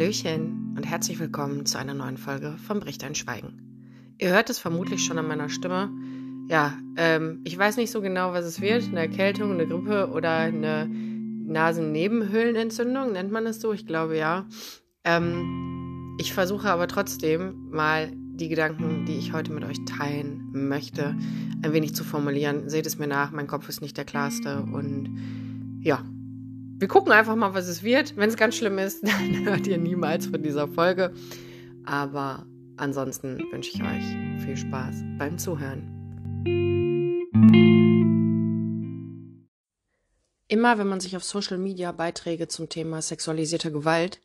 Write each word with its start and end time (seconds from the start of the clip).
Hallöchen 0.00 0.72
und 0.78 0.84
herzlich 0.84 1.20
willkommen 1.20 1.66
zu 1.66 1.78
einer 1.78 1.92
neuen 1.92 2.16
Folge 2.16 2.56
vom 2.66 2.80
Bricht 2.80 3.04
ein 3.04 3.14
Schweigen. 3.14 4.14
Ihr 4.16 4.30
hört 4.30 4.48
es 4.48 4.58
vermutlich 4.58 5.04
schon 5.04 5.18
an 5.18 5.28
meiner 5.28 5.50
Stimme. 5.50 5.90
Ja, 6.48 6.78
ähm, 6.96 7.42
ich 7.44 7.58
weiß 7.58 7.76
nicht 7.76 7.90
so 7.90 8.00
genau, 8.00 8.32
was 8.32 8.46
es 8.46 8.62
wird. 8.62 8.84
Eine 8.84 9.00
Erkältung, 9.00 9.52
eine 9.52 9.66
Grippe 9.66 10.08
oder 10.10 10.36
eine 10.36 10.86
Nasennebenhöhlenentzündung, 10.86 13.12
nennt 13.12 13.30
man 13.30 13.46
es 13.46 13.60
so? 13.60 13.74
Ich 13.74 13.86
glaube 13.86 14.16
ja. 14.16 14.46
Ähm, 15.04 16.16
ich 16.18 16.32
versuche 16.32 16.70
aber 16.70 16.88
trotzdem 16.88 17.68
mal 17.68 18.10
die 18.14 18.48
Gedanken, 18.48 19.04
die 19.04 19.18
ich 19.18 19.34
heute 19.34 19.52
mit 19.52 19.64
euch 19.64 19.84
teilen 19.84 20.48
möchte, 20.52 21.14
ein 21.62 21.74
wenig 21.74 21.94
zu 21.94 22.04
formulieren. 22.04 22.70
Seht 22.70 22.86
es 22.86 22.96
mir 22.96 23.06
nach, 23.06 23.32
mein 23.32 23.48
Kopf 23.48 23.68
ist 23.68 23.82
nicht 23.82 23.98
der 23.98 24.06
klarste 24.06 24.62
und 24.62 25.10
ja, 25.82 26.02
wir 26.80 26.88
gucken 26.88 27.12
einfach 27.12 27.36
mal, 27.36 27.52
was 27.52 27.68
es 27.68 27.82
wird. 27.82 28.16
Wenn 28.16 28.30
es 28.30 28.38
ganz 28.38 28.56
schlimm 28.56 28.78
ist, 28.78 29.02
dann 29.06 29.44
hört 29.44 29.66
ihr 29.66 29.76
niemals 29.76 30.26
von 30.26 30.42
dieser 30.42 30.66
Folge. 30.66 31.12
Aber 31.84 32.46
ansonsten 32.78 33.38
wünsche 33.52 33.70
ich 33.74 33.82
euch 33.82 34.44
viel 34.44 34.56
Spaß 34.56 35.04
beim 35.18 35.36
Zuhören. 35.36 35.96
Immer 40.48 40.78
wenn 40.78 40.88
man 40.88 41.00
sich 41.00 41.16
auf 41.16 41.22
Social 41.22 41.58
Media 41.58 41.92
Beiträge 41.92 42.48
zum 42.48 42.70
Thema 42.70 43.02
sexualisierte 43.02 43.70
Gewalt, 43.70 44.20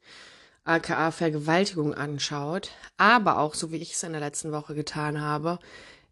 aka 0.63 1.11
Vergewaltigung 1.11 1.93
anschaut, 1.93 2.71
aber 2.97 3.37
auch, 3.37 3.53
so 3.53 3.71
wie 3.71 3.77
ich 3.77 3.91
es 3.91 4.01
in 4.01 4.13
der 4.13 4.21
letzten 4.21 4.51
Woche 4.51 4.73
getan 4.73 5.21
habe, 5.21 5.59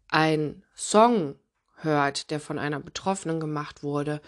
ein 0.08 0.62
Song 0.76 1.36
hört, 1.78 2.30
der 2.30 2.38
von 2.38 2.58
einer 2.58 2.78
Betroffenen 2.78 3.40
gemacht 3.40 3.82
wurde 3.82 4.20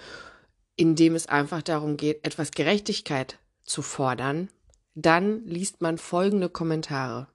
in 0.76 0.94
dem 0.94 1.14
es 1.14 1.26
einfach 1.26 1.62
darum 1.62 1.96
geht, 1.96 2.24
etwas 2.24 2.50
Gerechtigkeit 2.52 3.38
zu 3.64 3.82
fordern, 3.82 4.48
dann 4.95 5.45
liest 5.46 5.80
man 5.82 5.98
folgende 5.98 6.48
Kommentare. 6.48 7.28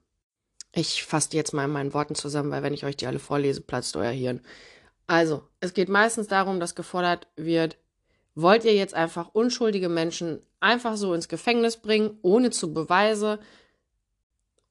Ich 0.72 1.04
fasse 1.04 1.30
die 1.30 1.36
jetzt 1.36 1.52
mal 1.52 1.66
in 1.66 1.70
meinen 1.70 1.94
Worten 1.94 2.14
zusammen, 2.14 2.50
weil 2.50 2.62
wenn 2.62 2.72
ich 2.72 2.84
euch 2.84 2.96
die 2.96 3.06
alle 3.06 3.18
vorlese, 3.18 3.60
platzt 3.60 3.96
euer 3.96 4.10
Hirn. 4.10 4.40
Also, 5.06 5.42
es 5.60 5.74
geht 5.74 5.88
meistens 5.88 6.28
darum, 6.28 6.60
dass 6.60 6.74
gefordert 6.74 7.28
wird, 7.36 7.76
wollt 8.34 8.64
ihr 8.64 8.74
jetzt 8.74 8.94
einfach 8.94 9.34
unschuldige 9.34 9.90
Menschen 9.90 10.40
einfach 10.60 10.96
so 10.96 11.12
ins 11.12 11.28
Gefängnis 11.28 11.76
bringen, 11.76 12.18
ohne 12.22 12.50
zu 12.50 12.72
Beweise, 12.72 13.38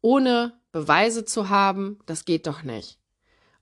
ohne 0.01 0.53
Beweise 0.71 1.25
zu 1.25 1.49
haben? 1.49 1.99
Das 2.07 2.25
geht 2.25 2.47
doch 2.47 2.63
nicht. 2.63 2.97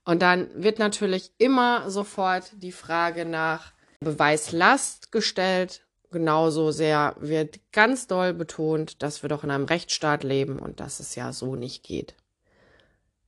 Und 0.04 0.22
dann 0.22 0.48
wird 0.54 0.78
natürlich 0.78 1.32
immer 1.36 1.90
sofort 1.90 2.50
die 2.56 2.72
Frage 2.72 3.26
nach, 3.26 3.72
Beweislast 4.02 5.12
gestellt. 5.12 5.84
Genauso 6.10 6.70
sehr 6.70 7.14
wird 7.20 7.60
ganz 7.70 8.06
doll 8.06 8.32
betont, 8.32 9.02
dass 9.02 9.22
wir 9.22 9.28
doch 9.28 9.44
in 9.44 9.50
einem 9.50 9.66
Rechtsstaat 9.66 10.24
leben 10.24 10.58
und 10.58 10.80
dass 10.80 11.00
es 11.00 11.14
ja 11.16 11.34
so 11.34 11.54
nicht 11.54 11.82
geht. 11.84 12.14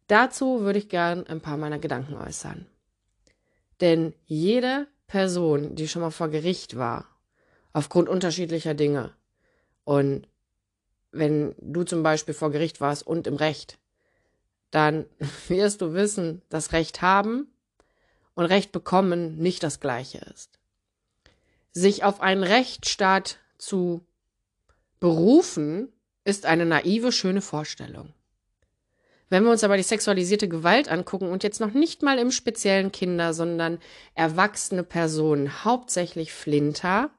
Dazu 0.07 0.63
würde 0.63 0.79
ich 0.79 0.89
gern 0.89 1.27
ein 1.27 1.43
paar 1.43 1.59
meiner 1.59 1.79
Gedanken 1.79 2.15
äußern. 2.15 2.65
Denn 3.83 4.15
jede 4.25 4.89
Person, 5.09 5.75
die 5.77 5.89
schon 5.89 6.01
mal 6.01 6.11
vor 6.11 6.29
Gericht 6.29 6.79
war, 6.79 7.07
aufgrund 7.75 8.09
unterschiedlicher 8.09 8.73
Dinge, 8.73 9.13
und 9.85 10.27
wenn 11.11 11.55
du 11.59 11.85
zum 11.85 12.03
Beispiel 12.03 12.33
vor 12.33 12.51
Gericht 12.51 12.81
warst 12.81 13.07
und 13.07 13.27
im 13.27 13.37
Recht, 13.37 13.79
dann 14.71 15.05
wirst 15.49 15.83
du 15.83 15.93
wissen, 15.93 16.41
dass 16.49 16.73
Recht 16.73 17.03
haben 17.03 17.53
und 18.35 18.47
Recht 18.47 18.73
bekommen 18.73 19.37
nicht 19.37 19.63
das 19.63 19.79
gleiche 19.79 20.19
ist 20.19 20.62
sich 21.73 22.05
auf 22.05 22.21
einen 22.21 22.43
Rechtsstaat 22.43 23.39
zu 23.59 24.07
berufen, 25.01 25.93
ist 26.25 26.47
eine 26.47 26.67
naive, 26.67 27.13
schöne 27.13 27.41
Vorstellung. 27.41 28.13
Wenn 29.29 29.45
wir 29.45 29.51
uns 29.51 29.65
aber 29.65 29.79
die 29.79 29.83
sexualisierte 29.83 30.47
Gewalt 30.47 30.91
angucken 30.91 31.31
und 31.31 31.43
jetzt 31.43 31.59
noch 31.59 31.73
nicht 31.73 32.03
mal 32.03 32.19
im 32.19 32.31
speziellen 32.31 32.93
Kinder, 32.93 33.33
sondern 33.33 33.79
erwachsene 34.15 34.85
Personen, 34.85 35.65
hauptsächlich 35.65 36.35
Flinter, 36.35 37.11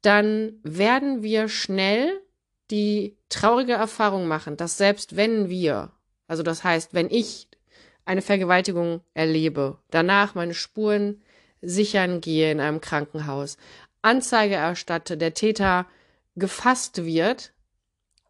dann 0.00 0.58
werden 0.62 1.22
wir 1.22 1.48
schnell 1.48 2.22
die 2.70 3.18
traurige 3.28 3.74
Erfahrung 3.74 4.26
machen, 4.26 4.56
dass 4.56 4.78
selbst 4.78 5.16
wenn 5.16 5.50
wir, 5.50 5.92
also 6.26 6.42
das 6.42 6.64
heißt, 6.64 6.94
wenn 6.94 7.10
ich 7.10 7.48
eine 8.04 8.22
Vergewaltigung 8.22 9.02
erlebe, 9.12 9.78
danach 9.90 10.34
meine 10.34 10.54
Spuren 10.54 11.22
sichern 11.62 12.20
gehe 12.20 12.50
in 12.50 12.60
einem 12.60 12.80
Krankenhaus, 12.80 13.56
Anzeige 14.02 14.54
erstatte, 14.54 15.16
der 15.16 15.34
Täter 15.34 15.86
gefasst 16.36 17.04
wird 17.04 17.52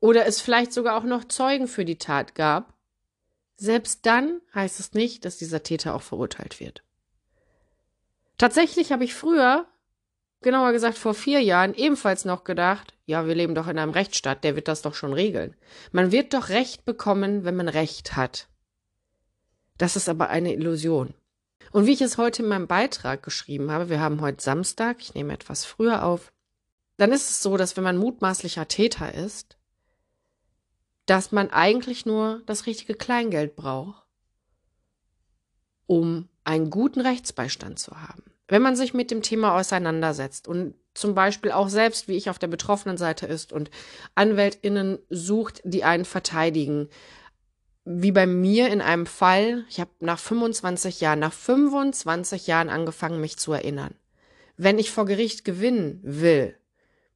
oder 0.01 0.27
es 0.27 0.41
vielleicht 0.41 0.73
sogar 0.73 0.97
auch 0.97 1.05
noch 1.05 1.25
Zeugen 1.25 1.69
für 1.69 1.85
die 1.85 1.99
Tat 1.99 2.35
gab, 2.35 2.75
selbst 3.57 4.07
dann 4.07 4.41
heißt 4.55 4.81
es 4.81 4.95
nicht, 4.95 5.25
dass 5.25 5.37
dieser 5.37 5.63
Täter 5.63 5.95
auch 5.95 6.03
verurteilt 6.03 6.61
wird. 6.61 6.83
Tatsächlich 8.39 8.93
habe 8.93 9.05
ich 9.05 9.15
früher, 9.15 9.67
genauer 10.43 10.73
gesagt 10.73 10.97
vor 10.97 11.13
vier 11.13 11.41
Jahren, 11.41 11.75
ebenfalls 11.75 12.25
noch 12.25 12.45
gedacht, 12.45 12.95
ja, 13.05 13.27
wir 13.27 13.35
leben 13.35 13.57
doch 13.57 13.67
in 13.67 13.79
einem 13.79 13.91
Rechtsstaat, 13.91 14.45
der 14.45 14.55
wird 14.55 14.69
das 14.69 14.83
doch 14.83 14.95
schon 14.95 15.13
regeln. 15.13 15.57
Man 15.91 16.13
wird 16.13 16.35
doch 16.35 16.49
Recht 16.51 16.85
bekommen, 16.85 17.45
wenn 17.45 17.57
man 17.57 17.69
Recht 17.69 18.15
hat. 18.17 18.47
Das 19.77 19.97
ist 19.97 20.09
aber 20.09 20.29
eine 20.29 20.55
Illusion. 20.55 21.15
Und 21.73 21.87
wie 21.87 21.93
ich 21.93 22.01
es 22.01 22.19
heute 22.19 22.43
in 22.43 22.49
meinem 22.49 22.67
Beitrag 22.67 23.23
geschrieben 23.23 23.71
habe, 23.71 23.91
wir 23.91 24.01
haben 24.01 24.21
heute 24.21 24.43
Samstag, 24.43 24.99
ich 25.01 25.15
nehme 25.15 25.33
etwas 25.33 25.65
früher 25.65 26.05
auf, 26.05 26.33
dann 26.97 27.13
ist 27.13 27.31
es 27.31 27.43
so, 27.43 27.57
dass 27.57 27.77
wenn 27.77 27.85
man 27.85 27.97
mutmaßlicher 27.97 28.69
Täter 28.69 29.15
ist, 29.15 29.57
dass 31.07 31.33
man 31.33 31.51
eigentlich 31.51 32.05
nur 32.05 32.43
das 32.47 32.67
richtige 32.67 32.95
Kleingeld 32.95 33.57
braucht, 33.57 34.05
um 35.87 36.29
einen 36.45 36.71
guten 36.71 37.01
Rechtsbeistand 37.01 37.79
zu 37.79 38.01
haben. 38.01 38.25
Wenn 38.47 38.63
man 38.63 38.77
sich 38.77 38.95
mit 38.95 39.11
dem 39.11 39.23
Thema 39.23 39.55
auseinandersetzt 39.57 40.49
und 40.49 40.75
zum 40.95 41.15
Beispiel 41.15 41.53
auch 41.53 41.69
selbst, 41.69 42.09
wie 42.09 42.17
ich 42.17 42.29
auf 42.29 42.39
der 42.39 42.49
betroffenen 42.49 42.97
Seite 42.97 43.27
ist 43.27 43.53
und 43.53 43.71
AnwältInnen 44.15 44.99
sucht, 45.09 45.61
die 45.65 45.85
einen 45.85 46.05
verteidigen, 46.05 46.89
wie 47.91 48.13
bei 48.13 48.27
mir 48.27 48.69
in 48.69 48.83
einem 48.83 49.07
Fall, 49.07 49.65
ich 49.71 49.81
habe 49.81 49.91
nach 50.01 50.19
25 50.19 51.01
Jahren, 51.01 51.21
nach 51.21 51.33
25 51.33 52.47
Jahren 52.47 52.69
angefangen, 52.69 53.19
mich 53.19 53.39
zu 53.39 53.55
erinnern. 53.55 53.95
Wenn 54.59 54.79
ich 54.79 54.91
vor 54.91 55.07
Gericht 55.07 55.43
gewinnen 55.43 56.01
will, 56.03 56.55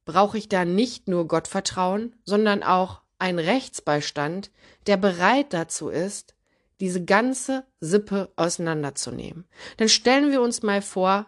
brauche 0.03 0.35
ich 0.35 0.49
da 0.49 0.65
nicht 0.65 1.07
nur 1.07 1.27
Gottvertrauen, 1.27 2.15
sondern 2.25 2.63
auch 2.63 3.01
einen 3.19 3.37
Rechtsbeistand, 3.37 4.49
der 4.87 4.97
bereit 4.97 5.53
dazu 5.53 5.89
ist, 5.89 6.33
diese 6.79 7.05
ganze 7.05 7.65
Sippe 7.79 8.31
auseinanderzunehmen. 8.35 9.45
Dann 9.77 9.89
stellen 9.89 10.31
wir 10.31 10.41
uns 10.41 10.63
mal 10.63 10.81
vor 10.81 11.27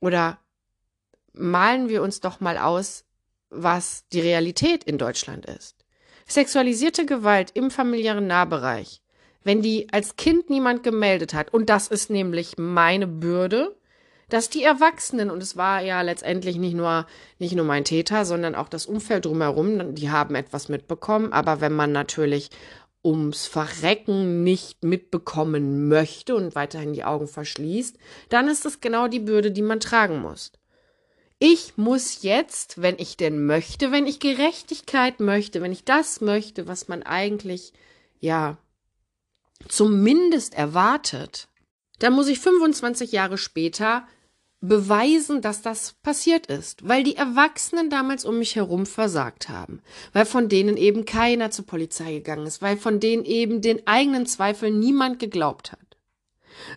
oder 0.00 0.38
malen 1.32 1.88
wir 1.88 2.00
uns 2.00 2.20
doch 2.20 2.38
mal 2.38 2.58
aus, 2.58 3.04
was 3.50 4.06
die 4.12 4.20
Realität 4.20 4.84
in 4.84 4.98
Deutschland 4.98 5.46
ist. 5.46 5.83
Sexualisierte 6.26 7.06
Gewalt 7.06 7.50
im 7.54 7.70
familiären 7.70 8.26
Nahbereich, 8.26 9.02
wenn 9.42 9.62
die 9.62 9.88
als 9.92 10.16
Kind 10.16 10.50
niemand 10.50 10.82
gemeldet 10.82 11.34
hat, 11.34 11.52
und 11.52 11.68
das 11.68 11.88
ist 11.88 12.10
nämlich 12.10 12.56
meine 12.56 13.06
Bürde, 13.06 13.76
dass 14.30 14.48
die 14.48 14.62
Erwachsenen, 14.62 15.30
und 15.30 15.42
es 15.42 15.56
war 15.56 15.82
ja 15.82 16.00
letztendlich 16.00 16.56
nicht 16.56 16.74
nur, 16.74 17.06
nicht 17.38 17.54
nur 17.54 17.66
mein 17.66 17.84
Täter, 17.84 18.24
sondern 18.24 18.54
auch 18.54 18.68
das 18.68 18.86
Umfeld 18.86 19.26
drumherum, 19.26 19.94
die 19.94 20.10
haben 20.10 20.34
etwas 20.34 20.68
mitbekommen, 20.68 21.32
aber 21.32 21.60
wenn 21.60 21.74
man 21.74 21.92
natürlich 21.92 22.50
ums 23.04 23.46
Verrecken 23.46 24.42
nicht 24.42 24.82
mitbekommen 24.82 25.88
möchte 25.88 26.34
und 26.34 26.54
weiterhin 26.54 26.94
die 26.94 27.04
Augen 27.04 27.28
verschließt, 27.28 27.98
dann 28.30 28.48
ist 28.48 28.64
es 28.64 28.80
genau 28.80 29.08
die 29.08 29.20
Bürde, 29.20 29.52
die 29.52 29.62
man 29.62 29.78
tragen 29.78 30.22
muss. 30.22 30.52
Ich 31.46 31.76
muss 31.76 32.22
jetzt, 32.22 32.80
wenn 32.80 32.98
ich 32.98 33.18
denn 33.18 33.44
möchte, 33.44 33.92
wenn 33.92 34.06
ich 34.06 34.18
Gerechtigkeit 34.18 35.20
möchte, 35.20 35.60
wenn 35.60 35.72
ich 35.72 35.84
das 35.84 36.22
möchte, 36.22 36.68
was 36.68 36.88
man 36.88 37.02
eigentlich, 37.02 37.74
ja, 38.18 38.56
zumindest 39.68 40.54
erwartet, 40.54 41.48
dann 41.98 42.14
muss 42.14 42.28
ich 42.28 42.40
25 42.40 43.12
Jahre 43.12 43.36
später 43.36 44.08
beweisen, 44.62 45.42
dass 45.42 45.60
das 45.60 45.92
passiert 46.02 46.46
ist, 46.46 46.88
weil 46.88 47.04
die 47.04 47.16
Erwachsenen 47.16 47.90
damals 47.90 48.24
um 48.24 48.38
mich 48.38 48.56
herum 48.56 48.86
versagt 48.86 49.50
haben, 49.50 49.82
weil 50.14 50.24
von 50.24 50.48
denen 50.48 50.78
eben 50.78 51.04
keiner 51.04 51.50
zur 51.50 51.66
Polizei 51.66 52.14
gegangen 52.14 52.46
ist, 52.46 52.62
weil 52.62 52.78
von 52.78 53.00
denen 53.00 53.26
eben 53.26 53.60
den 53.60 53.86
eigenen 53.86 54.24
Zweifeln 54.24 54.78
niemand 54.80 55.18
geglaubt 55.18 55.72
hat. 55.72 55.93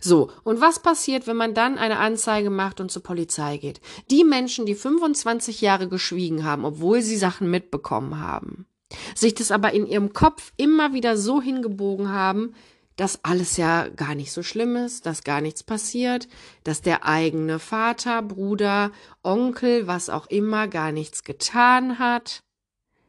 So, 0.02 0.32
und 0.44 0.62
was 0.62 0.80
passiert, 0.80 1.28
wenn 1.28 1.38
man 1.38 1.54
dann 1.54 1.78
eine 1.78 2.00
Anzeige 2.00 2.50
macht 2.50 2.80
und 2.80 2.92
zur 2.92 3.04
Polizei 3.04 3.58
geht? 3.58 3.82
Die 4.12 4.24
Menschen, 4.24 4.66
die 4.66 4.76
25 4.76 5.62
Jahre 5.62 5.88
geschwiegen 5.88 6.44
haben, 6.44 6.66
obwohl 6.66 7.02
sie 7.02 7.18
Sachen 7.18 7.50
mitbekommen 7.50 8.20
haben, 8.20 8.68
sich 9.16 9.34
das 9.34 9.52
aber 9.52 9.74
in 9.74 9.86
ihrem 9.86 10.14
Kopf 10.14 10.54
immer 10.58 10.94
wieder 10.94 11.18
so 11.18 11.42
hingebogen 11.42 12.10
haben, 12.10 12.54
dass 12.98 13.24
alles 13.24 13.58
ja 13.58 13.88
gar 13.90 14.16
nicht 14.16 14.32
so 14.32 14.44
schlimm 14.44 14.76
ist, 14.76 15.06
dass 15.06 15.24
gar 15.24 15.40
nichts 15.40 15.64
passiert, 15.64 16.28
dass 16.64 16.82
der 16.82 17.06
eigene 17.06 17.60
Vater, 17.60 18.24
Bruder, 18.24 18.92
Onkel, 19.24 19.88
was 19.88 20.10
auch 20.10 20.26
immer, 20.28 20.68
gar 20.68 20.92
nichts 20.92 21.24
getan 21.24 22.00
hat. 22.00 22.44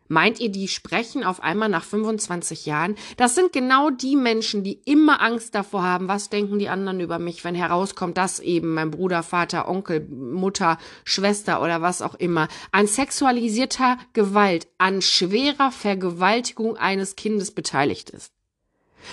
Meint 0.08 0.40
ihr, 0.40 0.50
die 0.50 0.68
sprechen 0.68 1.22
auf 1.22 1.42
einmal 1.42 1.68
nach 1.68 1.84
25 1.84 2.66
Jahren? 2.66 2.96
Das 3.16 3.34
sind 3.34 3.52
genau 3.52 3.90
die 3.90 4.16
Menschen, 4.16 4.64
die 4.64 4.80
immer 4.84 5.20
Angst 5.20 5.54
davor 5.54 5.82
haben, 5.82 6.08
was 6.08 6.30
denken 6.30 6.58
die 6.58 6.70
anderen 6.70 7.00
über 7.00 7.18
mich, 7.18 7.44
wenn 7.44 7.54
herauskommt, 7.54 8.16
dass 8.16 8.40
eben 8.40 8.74
mein 8.74 8.90
Bruder, 8.90 9.22
Vater, 9.22 9.68
Onkel, 9.68 10.00
Mutter, 10.08 10.78
Schwester 11.04 11.62
oder 11.62 11.82
was 11.82 12.02
auch 12.02 12.14
immer 12.14 12.48
an 12.72 12.86
sexualisierter 12.86 13.98
Gewalt, 14.14 14.66
an 14.78 15.02
schwerer 15.02 15.70
Vergewaltigung 15.70 16.76
eines 16.76 17.16
Kindes 17.16 17.50
beteiligt 17.50 18.10
ist. 18.10 18.37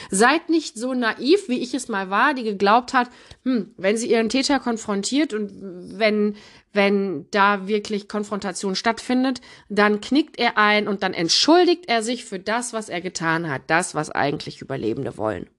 Seid 0.09 0.49
nicht 0.49 0.77
so 0.77 0.93
naiv, 0.93 1.47
wie 1.47 1.61
ich 1.61 1.73
es 1.73 1.87
mal 1.87 2.09
war, 2.09 2.33
die 2.33 2.43
geglaubt 2.43 2.93
hat, 2.93 3.09
hm, 3.43 3.73
wenn 3.77 3.97
sie 3.97 4.09
ihren 4.09 4.29
Täter 4.29 4.59
konfrontiert 4.59 5.33
und 5.33 5.51
wenn, 5.99 6.35
wenn 6.73 7.29
da 7.31 7.67
wirklich 7.67 8.07
Konfrontation 8.07 8.75
stattfindet, 8.75 9.41
dann 9.69 10.01
knickt 10.01 10.37
er 10.39 10.57
ein 10.57 10.87
und 10.87 11.03
dann 11.03 11.13
entschuldigt 11.13 11.87
er 11.87 12.03
sich 12.03 12.25
für 12.25 12.39
das, 12.39 12.73
was 12.73 12.89
er 12.89 13.01
getan 13.01 13.49
hat, 13.49 13.63
das, 13.67 13.95
was 13.95 14.09
eigentlich 14.09 14.61
Überlebende 14.61 15.17
wollen. 15.17 15.49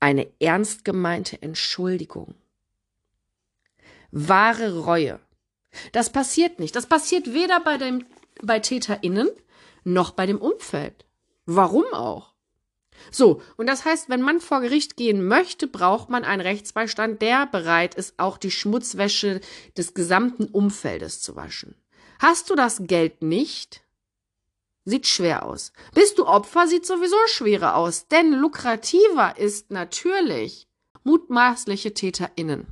Eine 0.00 0.28
ernst 0.40 0.84
gemeinte 0.84 1.40
Entschuldigung. 1.40 2.34
Wahre 4.10 4.78
Reue. 4.78 5.20
Das 5.92 6.10
passiert 6.10 6.58
nicht. 6.58 6.76
Das 6.76 6.86
passiert 6.86 7.32
weder 7.32 7.60
bei 7.60 7.76
dem, 7.76 8.04
bei 8.42 8.60
TäterInnen 8.60 9.28
noch 9.84 10.10
bei 10.12 10.26
dem 10.26 10.38
Umfeld. 10.38 11.04
Warum 11.46 11.84
auch? 11.92 12.35
So, 13.10 13.42
und 13.56 13.66
das 13.66 13.84
heißt, 13.84 14.08
wenn 14.08 14.22
man 14.22 14.40
vor 14.40 14.60
Gericht 14.60 14.96
gehen 14.96 15.26
möchte, 15.26 15.66
braucht 15.66 16.10
man 16.10 16.24
einen 16.24 16.40
Rechtsbeistand, 16.40 17.22
der 17.22 17.46
bereit 17.46 17.94
ist, 17.94 18.14
auch 18.18 18.38
die 18.38 18.50
Schmutzwäsche 18.50 19.40
des 19.76 19.94
gesamten 19.94 20.46
Umfeldes 20.46 21.20
zu 21.20 21.36
waschen. 21.36 21.74
Hast 22.18 22.50
du 22.50 22.54
das 22.54 22.82
Geld 22.82 23.22
nicht? 23.22 23.82
Sieht 24.84 25.06
schwer 25.06 25.44
aus. 25.44 25.72
Bist 25.94 26.18
du 26.18 26.26
Opfer, 26.26 26.68
sieht 26.68 26.86
sowieso 26.86 27.16
schwerer 27.26 27.76
aus, 27.76 28.06
denn 28.08 28.32
lukrativer 28.32 29.36
ist 29.36 29.70
natürlich 29.70 30.68
mutmaßliche 31.02 31.92
TäterInnen. 31.92 32.68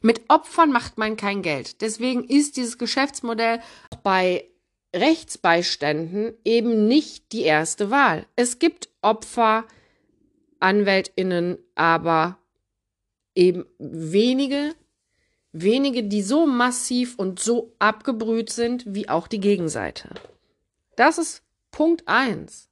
Mit 0.00 0.22
Opfern 0.28 0.70
macht 0.70 0.98
man 0.98 1.16
kein 1.16 1.42
Geld. 1.42 1.80
Deswegen 1.80 2.24
ist 2.24 2.56
dieses 2.56 2.78
Geschäftsmodell 2.78 3.60
bei 4.04 4.48
Rechtsbeiständen 4.94 6.34
eben 6.44 6.86
nicht 6.88 7.32
die 7.32 7.42
erste 7.42 7.90
Wahl. 7.90 8.26
Es 8.36 8.58
gibt 8.58 8.88
Opfer, 9.02 9.64
Anwältinnen, 10.60 11.58
aber 11.74 12.38
eben 13.34 13.66
wenige, 13.78 14.74
wenige, 15.52 16.04
die 16.04 16.22
so 16.22 16.46
massiv 16.46 17.18
und 17.18 17.38
so 17.38 17.74
abgebrüht 17.78 18.50
sind 18.50 18.84
wie 18.86 19.08
auch 19.08 19.28
die 19.28 19.40
Gegenseite. 19.40 20.10
Das 20.96 21.18
ist 21.18 21.42
Punkt 21.70 22.08
eins. 22.08 22.68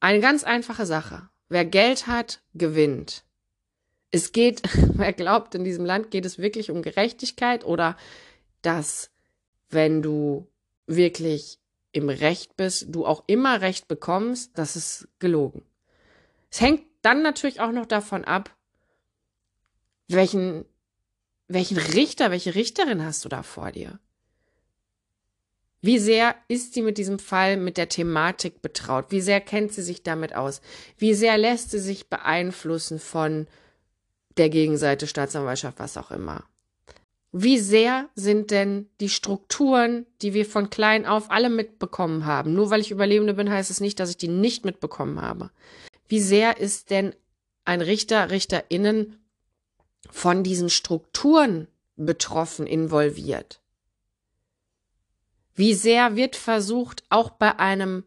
Eine 0.00 0.20
ganz 0.20 0.44
einfache 0.44 0.86
Sache. 0.86 1.28
Wer 1.48 1.64
Geld 1.64 2.06
hat, 2.06 2.40
gewinnt. 2.54 3.24
Es 4.10 4.32
geht, 4.32 4.62
wer 4.94 5.12
glaubt, 5.12 5.54
in 5.54 5.64
diesem 5.64 5.84
Land 5.84 6.10
geht 6.10 6.26
es 6.26 6.38
wirklich 6.38 6.70
um 6.70 6.82
Gerechtigkeit 6.82 7.64
oder 7.64 7.96
dass 8.62 9.10
wenn 9.70 10.02
du 10.02 10.48
wirklich 10.86 11.58
im 11.92 12.08
Recht 12.08 12.56
bist, 12.56 12.86
du 12.88 13.06
auch 13.06 13.24
immer 13.26 13.60
Recht 13.60 13.88
bekommst, 13.88 14.56
das 14.56 14.76
ist 14.76 15.08
gelogen. 15.18 15.62
Es 16.50 16.60
hängt 16.60 16.84
dann 17.02 17.22
natürlich 17.22 17.60
auch 17.60 17.72
noch 17.72 17.86
davon 17.86 18.24
ab, 18.24 18.54
welchen, 20.08 20.64
welchen 21.48 21.76
Richter, 21.76 22.30
welche 22.30 22.54
Richterin 22.54 23.04
hast 23.04 23.24
du 23.24 23.28
da 23.28 23.42
vor 23.42 23.72
dir? 23.72 23.98
Wie 25.80 25.98
sehr 25.98 26.34
ist 26.48 26.74
sie 26.74 26.82
mit 26.82 26.98
diesem 26.98 27.18
Fall, 27.18 27.56
mit 27.56 27.76
der 27.76 27.88
Thematik 27.88 28.62
betraut? 28.62 29.06
Wie 29.10 29.20
sehr 29.20 29.40
kennt 29.40 29.72
sie 29.72 29.82
sich 29.82 30.02
damit 30.02 30.34
aus? 30.34 30.60
Wie 30.96 31.14
sehr 31.14 31.38
lässt 31.38 31.70
sie 31.70 31.78
sich 31.78 32.08
beeinflussen 32.08 32.98
von 32.98 33.46
der 34.36 34.50
Gegenseite, 34.50 35.06
Staatsanwaltschaft, 35.06 35.78
was 35.78 35.96
auch 35.96 36.10
immer? 36.10 36.44
Wie 37.30 37.58
sehr 37.58 38.08
sind 38.14 38.50
denn 38.50 38.88
die 39.00 39.10
Strukturen, 39.10 40.06
die 40.22 40.32
wir 40.32 40.46
von 40.46 40.70
klein 40.70 41.04
auf 41.04 41.30
alle 41.30 41.50
mitbekommen 41.50 42.24
haben? 42.24 42.54
Nur 42.54 42.70
weil 42.70 42.80
ich 42.80 42.90
Überlebende 42.90 43.34
bin, 43.34 43.50
heißt 43.50 43.70
es 43.70 43.80
nicht, 43.80 44.00
dass 44.00 44.10
ich 44.10 44.16
die 44.16 44.28
nicht 44.28 44.64
mitbekommen 44.64 45.20
habe. 45.20 45.50
Wie 46.08 46.20
sehr 46.20 46.58
ist 46.58 46.90
denn 46.90 47.14
ein 47.66 47.82
Richter, 47.82 48.30
Richterinnen 48.30 49.22
von 50.10 50.42
diesen 50.42 50.70
Strukturen 50.70 51.68
betroffen, 51.96 52.66
involviert? 52.66 53.60
Wie 55.54 55.74
sehr 55.74 56.16
wird 56.16 56.34
versucht, 56.34 57.04
auch 57.10 57.30
bei 57.30 57.58
einem 57.58 58.04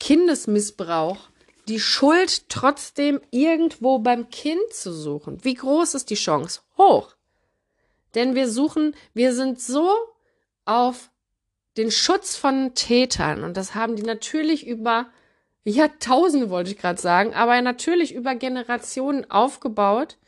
Kindesmissbrauch 0.00 1.28
die 1.68 1.80
Schuld 1.80 2.48
trotzdem 2.48 3.20
irgendwo 3.30 3.98
beim 3.98 4.30
Kind 4.30 4.72
zu 4.72 4.92
suchen? 4.92 5.44
Wie 5.44 5.54
groß 5.54 5.94
ist 5.94 6.08
die 6.08 6.14
Chance? 6.14 6.60
Hoch. 6.78 7.14
Denn 8.14 8.34
wir 8.34 8.48
suchen, 8.48 8.94
wir 9.14 9.34
sind 9.34 9.60
so 9.60 9.90
auf 10.64 11.10
den 11.76 11.90
Schutz 11.90 12.36
von 12.36 12.74
Tätern 12.74 13.44
und 13.44 13.56
das 13.56 13.74
haben 13.74 13.96
die 13.96 14.02
natürlich 14.02 14.66
über 14.66 15.06
Jahrtausende, 15.64 16.50
wollte 16.50 16.70
ich 16.70 16.78
gerade 16.78 17.00
sagen, 17.00 17.34
aber 17.34 17.60
natürlich 17.62 18.14
über 18.14 18.34
Generationen 18.34 19.30
aufgebaut, 19.30 20.18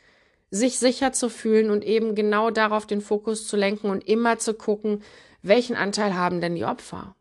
sich 0.49 0.79
sicher 0.79 1.11
zu 1.11 1.29
fühlen 1.29 1.69
und 1.69 1.83
eben 1.83 2.15
genau 2.15 2.49
darauf 2.49 2.87
den 2.87 3.01
Fokus 3.01 3.47
zu 3.47 3.57
lenken 3.57 3.89
und 3.89 4.07
immer 4.07 4.39
zu 4.39 4.53
gucken, 4.53 5.03
welchen 5.41 5.75
Anteil 5.75 6.15
haben 6.15 6.41
denn 6.41 6.55
die 6.55 6.65
Opfer? 6.65 7.15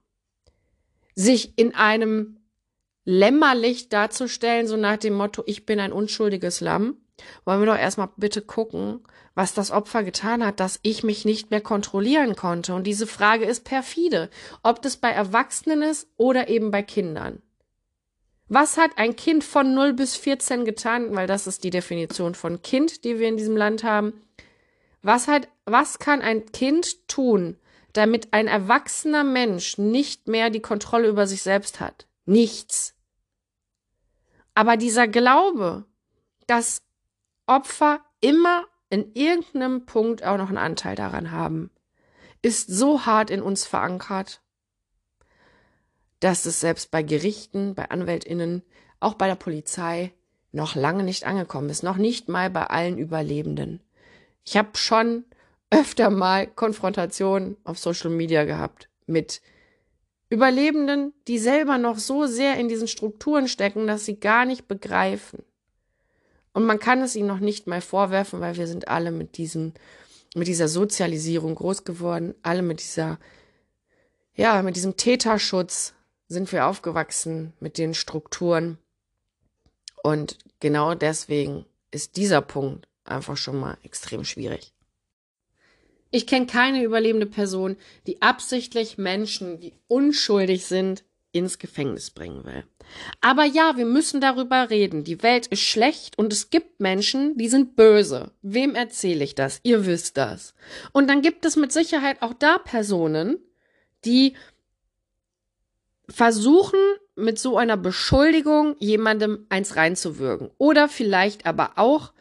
Sich 1.14 1.58
in 1.58 1.74
einem 1.74 2.38
Lämmerlicht 3.04 3.92
darzustellen, 3.92 4.66
so 4.66 4.76
nach 4.76 4.96
dem 4.96 5.14
Motto, 5.14 5.42
ich 5.46 5.66
bin 5.66 5.80
ein 5.80 5.92
unschuldiges 5.92 6.60
Lamm, 6.60 6.96
wollen 7.44 7.60
wir 7.60 7.66
doch 7.66 7.78
erstmal 7.78 8.10
bitte 8.16 8.42
gucken, 8.42 9.00
was 9.34 9.54
das 9.54 9.70
Opfer 9.70 10.04
getan 10.04 10.44
hat, 10.44 10.60
dass 10.60 10.78
ich 10.82 11.02
mich 11.02 11.24
nicht 11.24 11.50
mehr 11.50 11.60
kontrollieren 11.60 12.36
konnte. 12.36 12.74
Und 12.74 12.86
diese 12.86 13.06
Frage 13.06 13.44
ist 13.44 13.64
perfide, 13.64 14.30
ob 14.62 14.82
das 14.82 14.96
bei 14.96 15.10
Erwachsenen 15.10 15.82
ist 15.82 16.08
oder 16.16 16.48
eben 16.48 16.70
bei 16.70 16.82
Kindern. 16.82 17.42
Was 18.48 18.76
hat 18.76 18.92
ein 18.96 19.16
Kind 19.16 19.42
von 19.42 19.74
0 19.74 19.94
bis 19.94 20.16
14 20.16 20.64
getan? 20.64 21.16
Weil 21.16 21.26
das 21.26 21.46
ist 21.46 21.64
die 21.64 21.70
Definition 21.70 22.34
von 22.34 22.62
Kind, 22.62 23.04
die 23.04 23.18
wir 23.18 23.28
in 23.28 23.36
diesem 23.36 23.56
Land 23.56 23.84
haben. 23.84 24.20
Was 25.02 25.28
hat, 25.28 25.48
was 25.64 25.98
kann 25.98 26.20
ein 26.20 26.46
Kind 26.52 27.08
tun, 27.08 27.56
damit 27.92 28.32
ein 28.32 28.46
erwachsener 28.46 29.24
Mensch 29.24 29.78
nicht 29.78 30.28
mehr 30.28 30.50
die 30.50 30.60
Kontrolle 30.60 31.08
über 31.08 31.26
sich 31.26 31.42
selbst 31.42 31.80
hat? 31.80 32.06
Nichts. 32.26 32.94
Aber 34.54 34.76
dieser 34.76 35.08
Glaube, 35.08 35.84
dass 36.46 36.82
Opfer 37.46 38.00
immer 38.20 38.64
in 38.90 39.12
irgendeinem 39.14 39.86
Punkt 39.86 40.24
auch 40.24 40.38
noch 40.38 40.48
einen 40.48 40.58
Anteil 40.58 40.96
daran 40.96 41.30
haben, 41.30 41.70
ist 42.42 42.68
so 42.68 43.06
hart 43.06 43.30
in 43.30 43.42
uns 43.42 43.66
verankert, 43.66 44.40
dass 46.20 46.46
es 46.46 46.60
selbst 46.60 46.90
bei 46.90 47.02
Gerichten, 47.02 47.74
bei 47.74 47.90
Anwältinnen, 47.90 48.62
auch 49.00 49.14
bei 49.14 49.26
der 49.26 49.34
Polizei 49.34 50.12
noch 50.52 50.74
lange 50.74 51.02
nicht 51.02 51.24
angekommen 51.24 51.68
ist, 51.68 51.82
noch 51.82 51.96
nicht 51.96 52.28
mal 52.28 52.48
bei 52.50 52.66
allen 52.66 52.96
Überlebenden. 52.98 53.80
Ich 54.44 54.56
habe 54.56 54.76
schon 54.76 55.24
öfter 55.70 56.10
mal 56.10 56.46
Konfrontationen 56.46 57.56
auf 57.64 57.78
Social 57.78 58.10
Media 58.10 58.44
gehabt 58.44 58.88
mit 59.06 59.42
Überlebenden, 60.30 61.12
die 61.28 61.38
selber 61.38 61.78
noch 61.78 61.98
so 61.98 62.26
sehr 62.26 62.56
in 62.56 62.68
diesen 62.68 62.88
Strukturen 62.88 63.48
stecken, 63.48 63.86
dass 63.86 64.04
sie 64.04 64.18
gar 64.18 64.44
nicht 64.44 64.68
begreifen, 64.68 65.42
und 66.54 66.64
man 66.64 66.78
kann 66.78 67.02
es 67.02 67.16
ihnen 67.16 67.28
noch 67.28 67.40
nicht 67.40 67.66
mal 67.66 67.82
vorwerfen, 67.82 68.40
weil 68.40 68.56
wir 68.56 68.66
sind 68.66 68.88
alle 68.88 69.10
mit 69.10 69.36
diesem, 69.36 69.74
mit 70.34 70.48
dieser 70.48 70.68
Sozialisierung 70.68 71.56
groß 71.56 71.84
geworden, 71.84 72.34
alle 72.42 72.62
mit 72.62 72.80
dieser, 72.80 73.18
ja, 74.34 74.62
mit 74.62 74.76
diesem 74.76 74.96
Täterschutz 74.96 75.94
sind 76.28 76.50
wir 76.52 76.66
aufgewachsen, 76.66 77.52
mit 77.60 77.76
den 77.76 77.92
Strukturen. 77.92 78.78
Und 80.02 80.38
genau 80.60 80.94
deswegen 80.94 81.66
ist 81.90 82.16
dieser 82.16 82.40
Punkt 82.40 82.88
einfach 83.04 83.36
schon 83.36 83.58
mal 83.58 83.76
extrem 83.82 84.24
schwierig. 84.24 84.72
Ich 86.12 86.28
kenne 86.28 86.46
keine 86.46 86.84
überlebende 86.84 87.26
Person, 87.26 87.76
die 88.06 88.22
absichtlich 88.22 88.96
Menschen, 88.96 89.58
die 89.58 89.72
unschuldig 89.88 90.66
sind, 90.66 91.02
ins 91.32 91.58
Gefängnis 91.58 92.10
bringen 92.10 92.44
will. 92.44 92.64
Aber 93.20 93.44
ja, 93.44 93.76
wir 93.76 93.86
müssen 93.86 94.20
darüber 94.20 94.70
reden. 94.70 95.04
Die 95.04 95.22
Welt 95.22 95.46
ist 95.48 95.62
schlecht 95.62 96.18
und 96.18 96.32
es 96.32 96.50
gibt 96.50 96.80
Menschen, 96.80 97.36
die 97.36 97.48
sind 97.48 97.76
böse. 97.76 98.30
Wem 98.42 98.74
erzähle 98.74 99.24
ich 99.24 99.34
das? 99.34 99.60
Ihr 99.62 99.86
wisst 99.86 100.16
das. 100.16 100.54
Und 100.92 101.08
dann 101.08 101.22
gibt 101.22 101.44
es 101.44 101.56
mit 101.56 101.72
Sicherheit 101.72 102.22
auch 102.22 102.34
da 102.34 102.58
Personen, 102.58 103.38
die 104.04 104.34
versuchen, 106.08 106.78
mit 107.16 107.38
so 107.38 107.56
einer 107.56 107.76
Beschuldigung 107.76 108.76
jemandem 108.78 109.46
eins 109.48 109.76
reinzuwürgen. 109.76 110.50
Oder 110.58 110.88
vielleicht 110.88 111.46
aber 111.46 111.72
auch, 111.76 112.12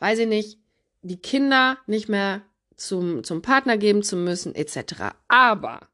weiß 0.00 0.20
ich 0.20 0.26
nicht, 0.26 0.58
die 1.02 1.20
Kinder 1.20 1.78
nicht 1.86 2.08
mehr 2.08 2.42
zum, 2.76 3.24
zum 3.24 3.42
Partner 3.42 3.76
geben 3.76 4.02
zu 4.02 4.16
müssen, 4.16 4.54
etc. 4.54 5.14
Aber 5.28 5.88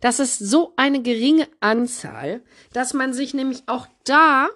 das 0.00 0.20
ist 0.20 0.38
so 0.38 0.72
eine 0.76 1.02
geringe 1.02 1.48
Anzahl, 1.60 2.42
dass 2.72 2.94
man 2.94 3.12
sich 3.12 3.34
nämlich 3.34 3.62
auch 3.66 3.86
da, 4.04 4.48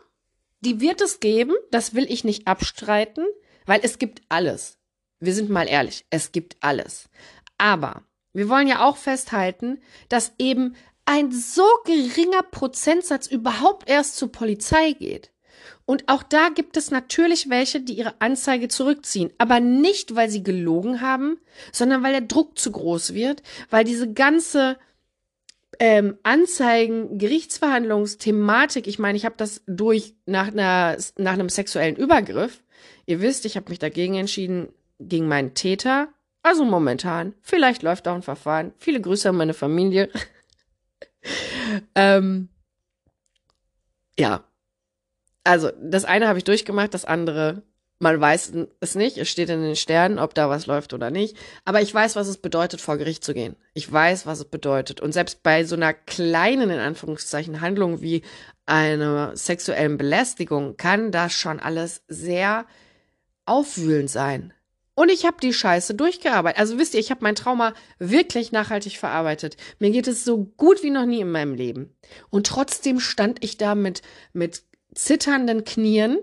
die 0.61 0.81
wird 0.81 1.01
es 1.01 1.21
geben, 1.21 1.55
das 1.71 1.95
will 1.95 2.07
ich 2.11 2.25
nicht 2.25 2.47
abstreiten, 2.47 3.27
weil 3.67 3.81
es 3.83 3.99
gibt 3.99 4.23
alles. 4.29 4.79
Wir 5.21 5.35
sind 5.35 5.51
mal 5.51 5.69
ehrlich, 5.69 6.05
es 6.11 6.33
gibt 6.33 6.57
alles. 6.61 7.09
Aber 7.59 8.03
wir 8.33 8.49
wollen 8.49 8.69
ja 8.69 8.85
auch 8.85 8.97
festhalten, 8.97 9.81
dass 10.09 10.33
eben 10.39 10.75
ein 11.05 11.33
so 11.33 11.67
geringer 11.85 12.43
Prozentsatz 12.43 13.27
überhaupt 13.27 13.89
erst 13.89 14.17
zur 14.17 14.31
Polizei 14.31 14.93
geht. 14.93 15.33
Und 15.85 16.09
auch 16.09 16.23
da 16.23 16.49
gibt 16.49 16.77
es 16.77 16.91
natürlich 16.91 17.51
welche, 17.51 17.81
die 17.81 17.95
ihre 17.95 18.21
Anzeige 18.21 18.69
zurückziehen. 18.69 19.33
Aber 19.39 19.61
nicht, 19.61 20.15
weil 20.15 20.31
sie 20.31 20.43
gelogen 20.43 21.01
haben, 21.01 21.39
sondern 21.73 22.03
weil 22.03 22.13
der 22.13 22.21
Druck 22.23 22.59
zu 22.59 22.71
groß 22.71 23.15
wird, 23.15 23.43
weil 23.69 23.85
diese 23.85 24.13
ganze 24.13 24.79
ähm, 25.79 26.19
Anzeigen, 26.23 27.19
Gerichtsverhandlungsthematik, 27.19 28.87
ich 28.87 28.99
meine, 28.99 29.17
ich 29.17 29.25
habe 29.25 29.35
das 29.37 29.63
durch 29.67 30.15
nach, 30.27 30.49
einer, 30.49 30.97
nach 31.17 31.33
einem 31.33 31.49
sexuellen 31.49 31.97
Übergriff. 31.97 32.63
Ihr 33.07 33.21
wisst, 33.21 33.45
ich 33.45 33.57
habe 33.57 33.71
mich 33.71 33.79
dagegen 33.79 34.15
entschieden, 34.15 34.69
gegen 34.99 35.29
meinen 35.29 35.55
Täter. 35.55 36.09
Also 36.43 36.65
momentan. 36.65 37.35
Vielleicht 37.41 37.83
läuft 37.83 38.09
auch 38.09 38.15
ein 38.15 38.23
Verfahren. 38.23 38.73
Viele 38.79 39.01
Grüße 39.01 39.29
an 39.29 39.37
meine 39.37 39.55
Familie. 39.55 40.09
ähm, 41.95 42.49
ja. 44.19 44.45
Also, 45.45 45.71
das 45.81 46.05
eine 46.05 46.29
habe 46.29 46.39
ich 46.39 46.45
durchgemacht, 46.45 46.95
das 46.95 47.05
andere, 47.05 47.63
man 48.03 48.21
weiß 48.21 48.53
es 48.81 48.95
nicht. 48.97 49.17
Es 49.17 49.29
steht 49.29 49.49
in 49.49 49.63
den 49.63 49.77
Sternen, 49.77 50.19
ob 50.19 50.35
da 50.35 50.51
was 50.51 50.67
läuft 50.67 50.93
oder 50.93 51.11
nicht. 51.11 51.37
Aber 51.65 51.81
ich 51.81 51.95
weiß, 51.95 52.17
was 52.17 52.27
es 52.27 52.37
bedeutet, 52.37 52.81
vor 52.81 52.99
Gericht 52.99 53.25
zu 53.25 53.33
gehen. 53.33 53.55
Ich 53.75 53.91
weiß, 53.91 54.27
was 54.27 54.41
es 54.41 54.45
bedeutet. 54.47 55.01
Und 55.01 55.13
selbst 55.13 55.43
bei 55.45 55.65
so 55.65 55.77
einer 55.77 55.95
kleinen, 55.95 56.71
in 56.71 56.81
Anführungszeichen, 56.81 57.61
Handlung 57.61 58.03
wie 58.03 58.23
einer 58.67 59.37
sexuellen 59.37 59.99
Belästigung 59.99 60.77
kann 60.77 61.13
das 61.13 61.33
schon 61.33 61.61
alles 61.61 62.03
sehr 62.09 62.67
aufwühlend 63.47 64.11
sein. 64.11 64.53
Und 64.95 65.09
ich 65.09 65.25
habe 65.25 65.37
die 65.41 65.55
Scheiße 65.55 65.95
durchgearbeitet. 65.95 66.59
Also 66.59 66.79
wisst 66.79 66.95
ihr, 66.95 67.01
ich 67.01 67.11
habe 67.11 67.23
mein 67.23 67.37
Trauma 67.37 67.73
wirklich 67.99 68.51
nachhaltig 68.51 68.99
verarbeitet. 68.99 69.57
Mir 69.79 69.91
geht 69.91 70.09
es 70.09 70.25
so 70.25 70.45
gut 70.57 70.83
wie 70.83 70.91
noch 70.91 71.07
nie 71.07 71.21
in 71.21 71.31
meinem 71.31 71.55
Leben. 71.55 71.97
Und 72.31 72.49
trotzdem 72.49 72.99
stand 72.99 73.43
ich 73.45 73.59
da 73.59 73.77
mit, 73.77 74.03
mit 74.33 74.65
zitternden 74.93 75.65
Knien, 75.65 76.19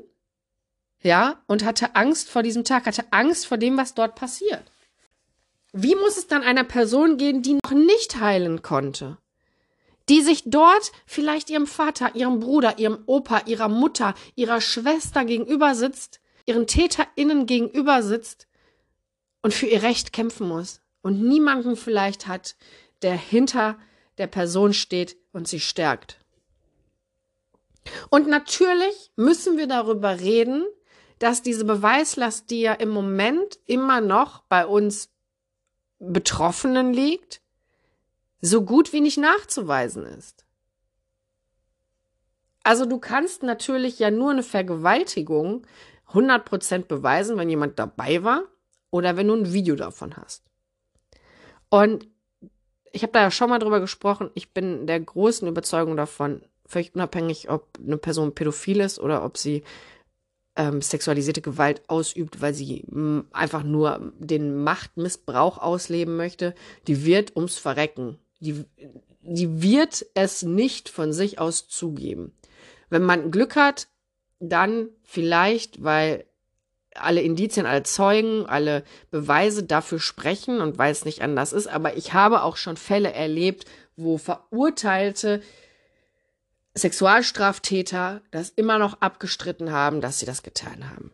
ja, 1.01 1.41
und 1.47 1.63
hatte 1.63 1.95
Angst 1.95 2.29
vor 2.29 2.43
diesem 2.43 2.63
Tag, 2.63 2.85
hatte 2.85 3.05
Angst 3.11 3.47
vor 3.47 3.57
dem, 3.57 3.77
was 3.77 3.93
dort 3.93 4.15
passiert. 4.15 4.63
Wie 5.71 5.95
muss 5.95 6.17
es 6.17 6.27
dann 6.27 6.43
einer 6.43 6.63
Person 6.63 7.17
gehen, 7.17 7.41
die 7.41 7.57
noch 7.63 7.71
nicht 7.71 8.19
heilen 8.19 8.61
konnte? 8.61 9.17
Die 10.09 10.21
sich 10.21 10.43
dort 10.45 10.91
vielleicht 11.05 11.49
ihrem 11.51 11.67
Vater, 11.67 12.15
ihrem 12.15 12.39
Bruder, 12.39 12.79
ihrem 12.79 13.03
Opa, 13.05 13.43
ihrer 13.45 13.69
Mutter, 13.69 14.15
ihrer 14.35 14.59
Schwester 14.59 15.23
gegenüber 15.23 15.75
sitzt, 15.75 16.19
ihren 16.45 16.65
TäterInnen 16.65 17.45
gegenüber 17.45 18.01
sitzt 18.01 18.47
und 19.43 19.53
für 19.53 19.67
ihr 19.67 19.83
Recht 19.83 20.11
kämpfen 20.11 20.47
muss 20.47 20.81
und 21.01 21.21
niemanden 21.21 21.75
vielleicht 21.75 22.27
hat, 22.27 22.55
der 23.03 23.15
hinter 23.15 23.77
der 24.17 24.27
Person 24.27 24.73
steht 24.73 25.15
und 25.31 25.47
sie 25.47 25.59
stärkt. 25.59 26.17
Und 28.09 28.27
natürlich 28.27 29.11
müssen 29.15 29.57
wir 29.57 29.67
darüber 29.67 30.19
reden, 30.19 30.65
dass 31.19 31.41
diese 31.41 31.65
Beweislast, 31.65 32.49
die 32.49 32.61
ja 32.61 32.73
im 32.73 32.89
Moment 32.89 33.59
immer 33.65 34.01
noch 34.01 34.43
bei 34.43 34.65
uns 34.65 35.09
Betroffenen 35.99 36.93
liegt, 36.93 37.41
so 38.41 38.63
gut 38.63 38.93
wie 38.93 39.01
nicht 39.01 39.17
nachzuweisen 39.17 40.05
ist. 40.05 40.45
Also 42.63 42.85
du 42.85 42.99
kannst 42.99 43.43
natürlich 43.43 43.99
ja 43.99 44.11
nur 44.11 44.31
eine 44.31 44.43
Vergewaltigung 44.43 45.65
100% 46.11 46.85
beweisen, 46.85 47.37
wenn 47.37 47.49
jemand 47.49 47.79
dabei 47.79 48.23
war 48.23 48.43
oder 48.91 49.17
wenn 49.17 49.27
du 49.27 49.35
ein 49.35 49.53
Video 49.53 49.75
davon 49.75 50.15
hast. 50.17 50.43
Und 51.69 52.07
ich 52.91 53.03
habe 53.03 53.13
da 53.13 53.21
ja 53.21 53.31
schon 53.31 53.49
mal 53.49 53.59
drüber 53.59 53.79
gesprochen, 53.79 54.31
ich 54.33 54.53
bin 54.53 54.87
der 54.87 54.99
großen 54.99 55.47
Überzeugung 55.47 55.95
davon, 55.95 56.41
völlig 56.65 56.95
unabhängig, 56.95 57.49
ob 57.49 57.67
eine 57.77 57.97
Person 57.97 58.33
pädophil 58.33 58.79
ist 58.79 58.99
oder 58.99 59.23
ob 59.23 59.37
sie 59.37 59.63
ähm, 60.59 60.81
sexualisierte 60.81 61.41
Gewalt 61.41 61.81
ausübt, 61.87 62.41
weil 62.41 62.53
sie 62.53 62.83
einfach 63.31 63.63
nur 63.63 64.11
den 64.19 64.61
Machtmissbrauch 64.61 65.57
ausleben 65.57 66.17
möchte, 66.17 66.53
die 66.85 67.05
wird 67.05 67.37
ums 67.37 67.57
Verrecken. 67.57 68.19
Die, 68.41 68.65
die 69.21 69.61
wird 69.61 70.05
es 70.15 70.43
nicht 70.43 70.89
von 70.89 71.13
sich 71.13 71.39
aus 71.39 71.69
zugeben. 71.69 72.33
Wenn 72.89 73.03
man 73.03 73.31
Glück 73.31 73.55
hat, 73.55 73.87
dann 74.41 74.89
vielleicht, 75.03 75.81
weil 75.81 76.25
alle 76.93 77.21
Indizien, 77.21 77.65
alle 77.65 77.83
Zeugen, 77.83 78.45
alle 78.45 78.83
Beweise 79.11 79.63
dafür 79.63 79.99
sprechen 79.99 80.59
und 80.59 80.77
weil 80.77 80.91
es 80.91 81.05
nicht 81.05 81.21
anders 81.21 81.53
ist. 81.53 81.67
Aber 81.67 81.95
ich 81.95 82.13
habe 82.13 82.43
auch 82.43 82.57
schon 82.57 82.75
Fälle 82.75 83.13
erlebt, 83.13 83.63
wo 83.95 84.17
verurteilte 84.17 85.41
Sexualstraftäter 86.75 88.21
das 88.31 88.49
immer 88.49 88.77
noch 88.77 89.01
abgestritten 89.01 89.71
haben, 89.71 90.01
dass 90.01 90.19
sie 90.19 90.25
das 90.25 90.43
getan 90.43 90.89
haben. 90.89 91.11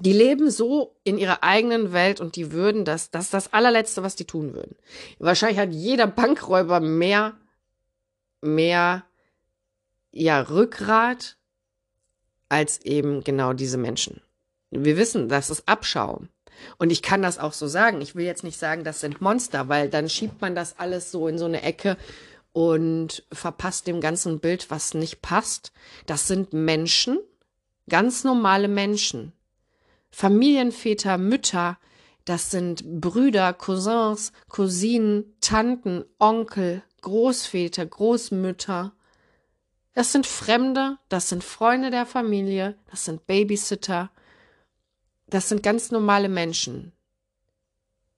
Die 0.00 0.12
leben 0.12 0.50
so 0.50 0.94
in 1.02 1.18
ihrer 1.18 1.42
eigenen 1.42 1.92
Welt 1.92 2.20
und 2.20 2.36
die 2.36 2.52
würden 2.52 2.84
das, 2.84 3.10
das 3.10 3.24
ist 3.24 3.34
das 3.34 3.52
allerletzte, 3.52 4.02
was 4.02 4.16
die 4.16 4.26
tun 4.26 4.54
würden. 4.54 4.76
Wahrscheinlich 5.18 5.58
hat 5.58 5.72
jeder 5.72 6.06
Bankräuber 6.06 6.78
mehr, 6.80 7.36
mehr, 8.40 9.04
ja, 10.12 10.40
Rückgrat 10.40 11.36
als 12.48 12.80
eben 12.82 13.24
genau 13.24 13.54
diese 13.54 13.78
Menschen. 13.78 14.20
Wir 14.70 14.96
wissen, 14.96 15.28
das 15.28 15.50
ist 15.50 15.66
Abschaum. 15.66 16.28
Und 16.76 16.90
ich 16.90 17.02
kann 17.02 17.22
das 17.22 17.38
auch 17.38 17.52
so 17.52 17.66
sagen. 17.66 18.00
Ich 18.00 18.14
will 18.14 18.24
jetzt 18.24 18.44
nicht 18.44 18.58
sagen, 18.58 18.84
das 18.84 19.00
sind 19.00 19.20
Monster, 19.20 19.68
weil 19.68 19.88
dann 19.88 20.08
schiebt 20.08 20.40
man 20.40 20.54
das 20.54 20.78
alles 20.78 21.10
so 21.10 21.28
in 21.28 21.38
so 21.38 21.44
eine 21.44 21.62
Ecke 21.62 21.96
und 22.52 23.24
verpasst 23.32 23.86
dem 23.86 24.00
ganzen 24.00 24.40
Bild, 24.40 24.70
was 24.70 24.94
nicht 24.94 25.22
passt. 25.22 25.72
Das 26.06 26.26
sind 26.26 26.52
Menschen, 26.52 27.18
ganz 27.88 28.24
normale 28.24 28.68
Menschen. 28.68 29.32
Familienväter, 30.10 31.18
Mütter, 31.18 31.78
das 32.24 32.50
sind 32.50 33.00
Brüder, 33.00 33.52
Cousins, 33.52 34.32
Cousinen, 34.48 35.34
Tanten, 35.40 36.04
Onkel, 36.18 36.82
Großväter, 37.00 37.86
Großmütter. 37.86 38.92
Das 39.94 40.12
sind 40.12 40.26
Fremde, 40.26 40.98
das 41.08 41.28
sind 41.28 41.42
Freunde 41.42 41.90
der 41.90 42.06
Familie, 42.06 42.76
das 42.90 43.04
sind 43.04 43.26
Babysitter, 43.26 44.10
das 45.26 45.48
sind 45.48 45.62
ganz 45.62 45.90
normale 45.90 46.28
Menschen, 46.28 46.92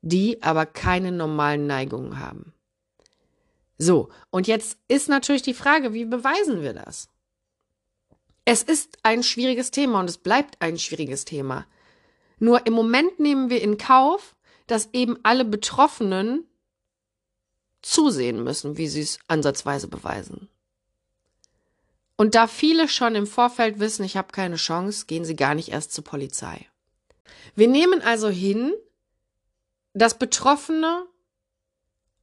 die 0.03 0.43
aber 0.43 0.67
keine 0.67 1.13
normalen 1.13 1.67
Neigungen 1.67 2.19
haben. 2.19 2.53
So, 3.83 4.11
und 4.29 4.47
jetzt 4.47 4.77
ist 4.89 5.09
natürlich 5.09 5.41
die 5.41 5.55
Frage, 5.55 5.95
wie 5.95 6.05
beweisen 6.05 6.61
wir 6.61 6.75
das? 6.75 7.09
Es 8.45 8.63
ist 8.63 8.99
ein 9.05 9.23
schwieriges 9.23 9.71
Thema 9.71 10.01
und 10.01 10.11
es 10.11 10.19
bleibt 10.19 10.61
ein 10.61 10.79
schwieriges 10.79 11.25
Thema. 11.25 11.67
Nur 12.39 12.67
im 12.67 12.75
Moment 12.75 13.19
nehmen 13.21 13.49
wir 13.49 13.63
in 13.63 13.79
Kauf, 13.79 14.37
dass 14.67 14.91
eben 14.93 15.19
alle 15.23 15.47
Betroffenen 15.47 16.45
zusehen 17.81 18.45
müssen, 18.45 18.77
wie 18.77 18.87
sie 18.87 19.01
es 19.01 19.19
ansatzweise 19.29 19.89
beweisen. 19.89 20.51
Und 22.17 22.35
da 22.35 22.49
viele 22.49 22.87
schon 22.87 23.15
im 23.15 23.27
Vorfeld 23.27 23.81
wissen, 23.81 24.05
ich 24.05 24.19
habe 24.19 24.29
keine 24.31 24.57
Chance, 24.57 25.07
gehen 25.07 25.25
sie 25.25 25.37
gar 25.37 25.55
nicht 25.55 25.71
erst 25.71 25.93
zur 25.93 26.05
Polizei. 26.05 26.67
Wir 27.55 27.69
nehmen 27.69 28.03
also 28.03 28.29
hin, 28.29 28.75
dass 29.95 30.19
Betroffene, 30.19 31.07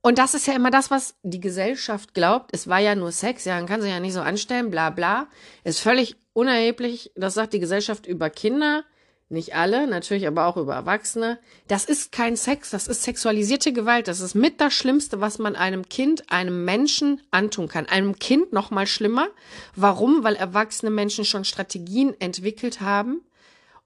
und 0.08 0.20
das 0.20 0.34
ist 0.34 0.48
ja 0.48 0.54
immer 0.54 0.72
das, 0.72 0.90
was 0.90 1.16
die 1.24 1.42
Gesellschaft 1.42 2.14
glaubt, 2.14 2.52
es 2.54 2.70
war 2.70 2.80
ja 2.80 2.96
nur 2.96 3.12
Sex, 3.12 3.44
ja, 3.44 3.56
man 3.56 3.66
kann 3.66 3.82
sich 3.82 3.92
ja 3.92 4.00
nicht 4.00 4.14
so 4.14 4.22
anstellen, 4.22 4.72
bla 4.72 4.90
bla, 4.90 5.28
ist 5.66 5.82
völlig 5.82 6.16
unerheblich, 6.32 7.12
das 7.16 7.34
sagt 7.34 7.52
die 7.52 7.60
Gesellschaft 7.60 8.08
über 8.08 8.30
Kinder, 8.30 8.86
nicht 9.28 9.54
alle, 9.54 9.86
natürlich 9.86 10.26
aber 10.26 10.46
auch 10.46 10.56
über 10.56 10.76
Erwachsene. 10.76 11.40
Das 11.68 11.84
ist 11.84 12.14
kein 12.14 12.38
Sex, 12.38 12.70
das 12.70 12.88
ist 12.88 13.04
sexualisierte 13.04 13.74
Gewalt. 13.74 14.08
Das 14.08 14.22
ist 14.22 14.36
mit 14.36 14.62
das 14.62 14.74
Schlimmste, 14.74 15.20
was 15.20 15.38
man 15.38 15.58
einem 15.58 15.90
Kind, 15.90 16.32
einem 16.32 16.64
Menschen 16.64 17.20
antun 17.30 17.68
kann. 17.68 17.88
Einem 17.88 18.20
Kind 18.20 18.54
noch 18.54 18.72
mal 18.72 18.88
schlimmer. 18.88 19.28
Warum? 19.76 20.24
Weil 20.24 20.38
erwachsene 20.38 20.92
Menschen 20.92 21.26
schon 21.26 21.44
Strategien 21.44 22.16
entwickelt 22.22 22.80
haben, 22.80 23.20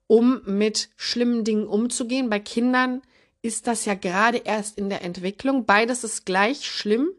um 0.06 0.42
mit 0.46 0.90
schlimmen 0.96 1.44
Dingen 1.44 1.66
umzugehen. 1.66 2.30
Bei 2.30 2.40
Kindern 2.40 3.02
ist 3.42 3.68
das 3.68 3.86
ja 3.86 3.96
gerade 3.96 4.38
erst 4.38 4.78
in 4.78 4.90
der 4.90 5.04
Entwicklung. 5.04 5.66
Beides 5.66 6.04
ist 6.04 6.26
gleich 6.26 6.70
schlimm. 6.70 7.10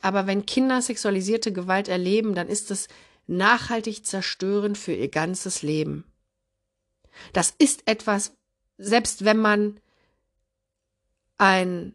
Aber 0.00 0.26
wenn 0.26 0.46
Kinder 0.46 0.82
sexualisierte 0.82 1.52
Gewalt 1.52 1.88
erleben, 1.88 2.34
dann 2.34 2.48
ist 2.48 2.70
es 2.70 2.88
nachhaltig 3.26 4.04
zerstörend 4.04 4.76
für 4.76 4.92
ihr 4.92 5.08
ganzes 5.08 5.62
Leben. 5.62 6.04
Das 7.32 7.54
ist 7.58 7.82
etwas, 7.86 8.36
selbst 8.76 9.24
wenn 9.24 9.38
man 9.38 9.80
einen 11.38 11.94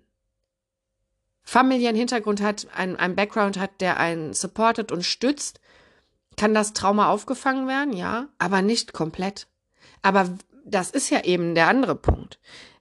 familiären 1.43 1.95
Hintergrund 1.95 2.41
hat, 2.41 2.67
einen, 2.73 2.95
einen 2.95 3.15
Background 3.15 3.57
hat, 3.57 3.81
der 3.81 3.97
einen 3.97 4.33
supportet 4.33 4.91
und 4.91 5.03
stützt, 5.03 5.59
kann 6.37 6.53
das 6.53 6.73
Trauma 6.73 7.09
aufgefangen 7.09 7.67
werden, 7.67 7.93
ja, 7.93 8.27
aber 8.37 8.61
nicht 8.61 8.93
komplett. 8.93 9.47
Aber 10.01 10.37
das 10.65 10.91
ist 10.91 11.09
ja 11.09 11.23
eben 11.23 11.55
der 11.55 11.67
andere 11.67 11.95
Punkt. 11.95 12.39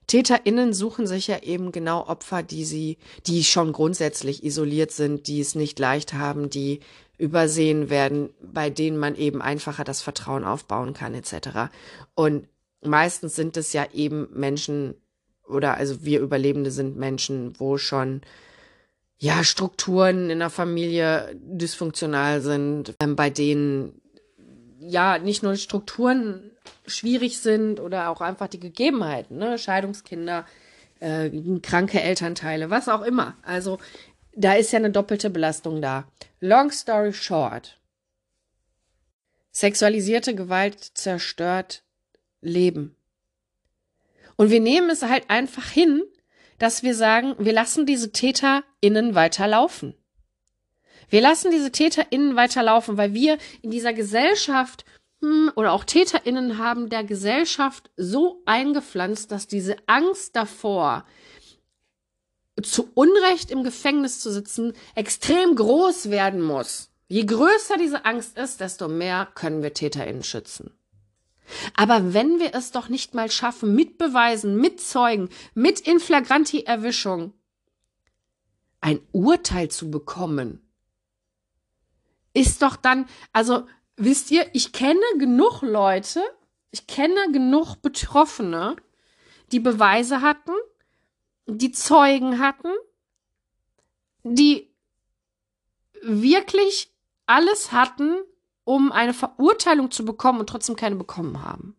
TäterInnen 0.09 0.73
suchen 0.73 1.07
sich 1.07 1.27
ja 1.27 1.43
eben 1.43 1.71
genau 1.71 2.05
Opfer, 2.07 2.41
die 2.41 2.65
sie, 2.65 2.97
die 3.27 3.43
schon 3.43 3.71
grundsätzlich 3.71 4.43
isoliert 4.43 4.91
sind, 4.91 5.27
die 5.27 5.39
es 5.39 5.53
nicht 5.53 5.77
leicht 5.77 6.13
haben, 6.13 6.49
die 6.49 6.79
übersehen 7.19 7.89
werden, 7.89 8.31
bei 8.41 8.69
denen 8.69 8.97
man 8.97 9.15
eben 9.15 9.41
einfacher 9.41 9.83
das 9.83 10.01
Vertrauen 10.01 10.43
aufbauen 10.43 10.93
kann, 10.93 11.13
etc. 11.13 11.69
Und 12.15 12.47
meistens 12.83 13.35
sind 13.35 13.55
es 13.55 13.71
ja 13.71 13.85
eben 13.93 14.27
Menschen, 14.33 14.95
oder 15.47 15.75
also 15.75 16.03
wir 16.03 16.21
Überlebende 16.21 16.71
sind 16.71 16.97
Menschen, 16.97 17.53
wo 17.59 17.77
schon 17.77 18.21
ja 19.19 19.43
Strukturen 19.43 20.31
in 20.31 20.39
der 20.39 20.49
Familie 20.49 21.35
dysfunktional 21.35 22.41
sind, 22.41 22.95
ähm, 22.99 23.15
bei 23.15 23.29
denen 23.29 23.98
ja 24.79 25.17
nicht 25.17 25.43
nur 25.43 25.55
Strukturen 25.55 26.51
schwierig 26.85 27.39
sind 27.39 27.79
oder 27.79 28.09
auch 28.09 28.21
einfach 28.21 28.47
die 28.47 28.59
Gegebenheiten, 28.59 29.37
ne? 29.37 29.57
Scheidungskinder, 29.57 30.45
äh, 30.99 31.29
kranke 31.61 32.01
Elternteile, 32.01 32.69
was 32.69 32.89
auch 32.89 33.01
immer. 33.01 33.35
Also 33.43 33.79
da 34.35 34.53
ist 34.53 34.71
ja 34.71 34.79
eine 34.79 34.91
doppelte 34.91 35.29
Belastung 35.29 35.81
da. 35.81 36.07
Long 36.39 36.71
story 36.71 37.13
short. 37.13 37.79
Sexualisierte 39.51 40.35
Gewalt 40.35 40.79
zerstört 40.93 41.83
Leben. 42.41 42.95
Und 44.37 44.51
wir 44.51 44.61
nehmen 44.61 44.89
es 44.89 45.03
halt 45.03 45.29
einfach 45.29 45.69
hin, 45.69 46.01
dass 46.59 46.83
wir 46.83 46.95
sagen, 46.95 47.35
wir 47.39 47.51
lassen 47.51 47.85
diese 47.85 48.11
TäterInnen 48.11 49.15
weiterlaufen. 49.15 49.95
Wir 51.09 51.21
lassen 51.21 51.51
diese 51.51 51.71
TäterInnen 51.71 52.35
weiterlaufen, 52.35 52.97
weil 52.97 53.13
wir 53.13 53.37
in 53.61 53.71
dieser 53.71 53.93
Gesellschaft 53.93 54.85
hm, 55.21 55.51
oder 55.55 55.73
auch 55.73 55.83
TäterInnen 55.83 56.57
haben 56.57 56.89
der 56.89 57.03
Gesellschaft 57.03 57.89
so 57.97 58.41
eingepflanzt, 58.45 59.31
dass 59.31 59.47
diese 59.47 59.75
Angst 59.87 60.35
davor, 60.35 61.05
zu 62.61 62.89
Unrecht 62.93 63.51
im 63.51 63.63
Gefängnis 63.63 64.19
zu 64.19 64.31
sitzen, 64.31 64.73
extrem 64.95 65.55
groß 65.55 66.09
werden 66.09 66.41
muss. 66.41 66.91
Je 67.07 67.25
größer 67.25 67.77
diese 67.77 68.05
Angst 68.05 68.37
ist, 68.37 68.59
desto 68.59 68.87
mehr 68.87 69.27
können 69.33 69.63
wir 69.63 69.73
TäterInnen 69.73 70.23
schützen. 70.23 70.71
Aber 71.75 72.13
wenn 72.13 72.39
wir 72.39 72.53
es 72.53 72.71
doch 72.71 72.89
nicht 72.89 73.15
mal 73.15 73.31
schaffen, 73.31 73.73
mit 73.73 73.97
Beweisen, 73.97 74.55
mit 74.57 74.79
Zeugen, 74.79 75.29
mit 75.55 75.79
Inflagranti-Erwischung 75.81 77.33
ein 78.81 78.99
Urteil 79.11 79.69
zu 79.69 79.89
bekommen, 79.89 80.68
ist 82.39 82.61
doch 82.61 82.77
dann, 82.77 83.07
also 83.33 83.67
wisst 83.97 84.31
ihr, 84.31 84.49
ich 84.53 84.71
kenne 84.71 85.01
genug 85.17 85.61
Leute, 85.61 86.23
ich 86.71 86.87
kenne 86.87 87.31
genug 87.33 87.81
Betroffene, 87.81 88.77
die 89.51 89.59
Beweise 89.59 90.21
hatten, 90.21 90.53
die 91.47 91.73
Zeugen 91.73 92.39
hatten, 92.39 92.69
die 94.23 94.73
wirklich 96.01 96.93
alles 97.25 97.73
hatten, 97.73 98.17
um 98.63 98.91
eine 98.93 99.13
Verurteilung 99.13 99.91
zu 99.91 100.05
bekommen 100.05 100.39
und 100.39 100.47
trotzdem 100.47 100.77
keine 100.77 100.95
bekommen 100.95 101.43
haben. 101.43 101.75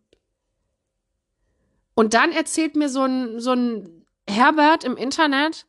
Und 1.95 2.13
dann 2.13 2.31
erzählt 2.31 2.75
mir 2.75 2.89
so 2.89 3.03
ein, 3.03 3.39
so 3.39 3.53
ein 3.53 4.05
Herbert 4.27 4.83
im 4.83 4.95
Internet, 4.95 5.65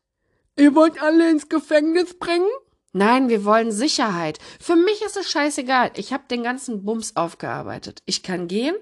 ihr 0.59 0.75
wollt 0.75 1.01
alle 1.01 1.31
ins 1.31 1.49
Gefängnis 1.49 2.19
bringen? 2.19 2.49
Nein, 2.93 3.31
wir 3.31 3.45
wollen 3.47 3.73
Sicherheit. 3.73 4.39
Für 4.61 4.76
mich 4.76 5.00
ist 5.02 5.17
es 5.17 5.31
scheißegal. 5.31 5.93
Ich 5.97 6.13
habe 6.13 6.25
den 6.31 6.43
ganzen 6.43 6.85
Bums 6.85 7.17
aufgearbeitet. 7.17 8.00
Ich 8.05 8.23
kann 8.23 8.49
gehen. 8.49 8.75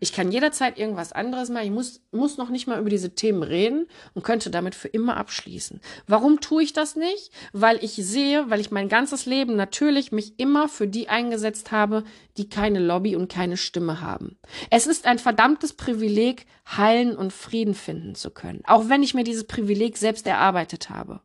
Ich 0.00 0.14
kann 0.14 0.32
jederzeit 0.32 0.78
irgendwas 0.78 1.12
anderes 1.12 1.50
machen. 1.50 1.66
Ich 1.66 1.70
muss, 1.70 2.00
muss 2.10 2.38
noch 2.38 2.48
nicht 2.48 2.66
mal 2.66 2.80
über 2.80 2.88
diese 2.88 3.14
Themen 3.14 3.42
reden 3.42 3.88
und 4.14 4.22
könnte 4.22 4.50
damit 4.50 4.74
für 4.74 4.88
immer 4.88 5.18
abschließen. 5.18 5.80
Warum 6.06 6.40
tue 6.40 6.62
ich 6.62 6.72
das 6.72 6.96
nicht? 6.96 7.30
Weil 7.52 7.82
ich 7.84 7.92
sehe, 7.92 8.48
weil 8.48 8.60
ich 8.60 8.70
mein 8.70 8.88
ganzes 8.88 9.26
Leben 9.26 9.54
natürlich 9.54 10.12
mich 10.12 10.38
immer 10.40 10.68
für 10.70 10.88
die 10.88 11.10
eingesetzt 11.10 11.72
habe, 11.72 12.04
die 12.38 12.48
keine 12.48 12.78
Lobby 12.78 13.16
und 13.16 13.30
keine 13.30 13.58
Stimme 13.58 14.00
haben. 14.00 14.38
Es 14.70 14.86
ist 14.86 15.04
ein 15.04 15.18
verdammtes 15.18 15.74
Privileg, 15.74 16.46
heilen 16.74 17.14
und 17.14 17.34
Frieden 17.34 17.74
finden 17.74 18.14
zu 18.14 18.30
können. 18.30 18.62
Auch 18.66 18.88
wenn 18.88 19.02
ich 19.02 19.12
mir 19.12 19.24
dieses 19.24 19.46
Privileg 19.46 19.98
selbst 19.98 20.26
erarbeitet 20.26 20.88
habe. 20.88 21.20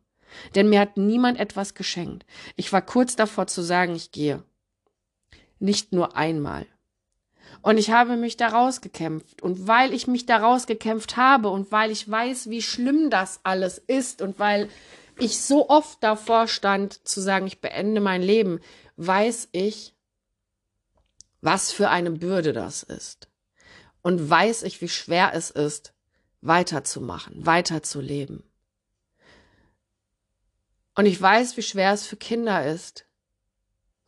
Denn 0.54 0.68
mir 0.68 0.80
hat 0.80 0.96
niemand 0.96 1.38
etwas 1.38 1.74
geschenkt. 1.74 2.24
Ich 2.56 2.72
war 2.72 2.82
kurz 2.82 3.16
davor 3.16 3.46
zu 3.46 3.62
sagen, 3.62 3.94
ich 3.94 4.12
gehe. 4.12 4.42
Nicht 5.58 5.92
nur 5.92 6.16
einmal. 6.16 6.66
Und 7.60 7.78
ich 7.78 7.90
habe 7.90 8.16
mich 8.16 8.36
daraus 8.36 8.80
gekämpft. 8.80 9.42
Und 9.42 9.68
weil 9.68 9.92
ich 9.92 10.06
mich 10.06 10.26
daraus 10.26 10.66
gekämpft 10.66 11.16
habe 11.16 11.48
und 11.48 11.70
weil 11.70 11.90
ich 11.90 12.10
weiß, 12.10 12.50
wie 12.50 12.62
schlimm 12.62 13.10
das 13.10 13.40
alles 13.44 13.78
ist 13.78 14.22
und 14.22 14.38
weil 14.38 14.68
ich 15.18 15.40
so 15.40 15.68
oft 15.68 16.02
davor 16.02 16.48
stand 16.48 17.06
zu 17.06 17.20
sagen, 17.20 17.46
ich 17.46 17.60
beende 17.60 18.00
mein 18.00 18.22
Leben, 18.22 18.60
weiß 18.96 19.48
ich, 19.52 19.94
was 21.40 21.72
für 21.72 21.90
eine 21.90 22.10
Bürde 22.10 22.52
das 22.52 22.82
ist. 22.82 23.28
Und 24.02 24.28
weiß 24.28 24.62
ich, 24.64 24.80
wie 24.80 24.88
schwer 24.88 25.32
es 25.34 25.50
ist, 25.50 25.92
weiterzumachen, 26.40 27.46
weiterzuleben. 27.46 28.42
Und 30.94 31.06
ich 31.06 31.20
weiß, 31.20 31.56
wie 31.56 31.62
schwer 31.62 31.92
es 31.92 32.06
für 32.06 32.16
Kinder 32.16 32.66
ist, 32.66 33.06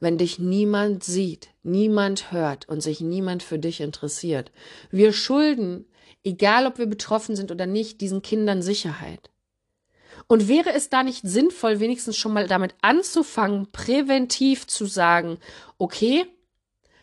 wenn 0.01 0.18
dich 0.18 0.38
niemand 0.38 1.03
sieht, 1.03 1.49
niemand 1.62 2.31
hört 2.31 2.68
und 2.68 2.83
sich 2.83 3.01
niemand 3.01 3.42
für 3.42 3.59
dich 3.59 3.81
interessiert. 3.81 4.53
Wir 4.90 5.12
schulden, 5.12 5.87
egal 6.25 6.66
ob 6.66 6.79
wir 6.79 6.87
betroffen 6.87 7.37
sind 7.37 7.51
oder 7.51 7.66
nicht, 7.66 8.01
diesen 8.01 8.20
Kindern 8.20 8.61
Sicherheit. 8.61 9.31
Und 10.27 10.49
wäre 10.49 10.73
es 10.73 10.90
da 10.90 11.03
nicht 11.03 11.23
sinnvoll, 11.27 11.81
wenigstens 11.81 12.16
schon 12.16 12.33
mal 12.33 12.47
damit 12.47 12.75
anzufangen, 12.83 13.70
präventiv 13.73 14.66
zu 14.66 14.87
sagen, 14.87 15.38
okay, 15.79 16.27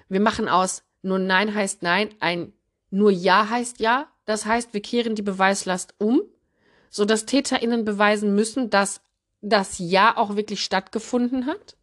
wir 0.09 0.19
machen 0.19 0.47
aus 0.47 0.83
nur 1.01 1.19
Nein 1.19 1.53
heißt 1.53 1.81
Nein, 1.81 2.09
ein 2.19 2.53
nur 2.89 3.11
Ja 3.11 3.49
heißt 3.49 3.79
Ja. 3.79 4.07
Das 4.25 4.45
heißt, 4.45 4.73
wir 4.73 4.81
kehren 4.81 5.15
die 5.15 5.23
Beweislast 5.23 5.95
um, 5.97 6.21
so 6.89 7.05
dass 7.05 7.25
TäterInnen 7.25 7.85
beweisen 7.85 8.35
müssen, 8.35 8.69
dass 8.69 9.01
das 9.41 9.79
Ja 9.79 10.17
auch 10.17 10.35
wirklich 10.35 10.63
stattgefunden 10.63 11.45
hat. 11.45 11.75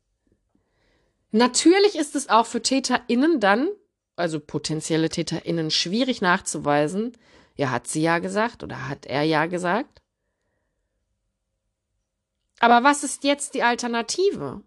Natürlich 1.31 1.97
ist 1.97 2.17
es 2.17 2.29
auch 2.29 2.47
für 2.47 2.63
TäterInnen 2.63 3.41
dann, 3.41 3.69
also 4.17 4.41
potenzielle 4.41 5.11
TäterInnen, 5.11 5.71
schwierig 5.71 6.21
nachzuweisen. 6.21 7.17
Ja, 7.57 7.71
hat 7.71 7.89
sie 7.89 8.03
ja 8.03 8.19
gesagt 8.19 8.63
oder 8.63 8.89
hat 8.89 9.07
er 9.07 9.23
ja 9.25 9.47
gesagt. 9.47 10.01
Aber 12.61 12.83
was 12.83 13.05
ist 13.05 13.25
jetzt 13.25 13.55
die 13.55 13.63
Alternative? 13.63 14.63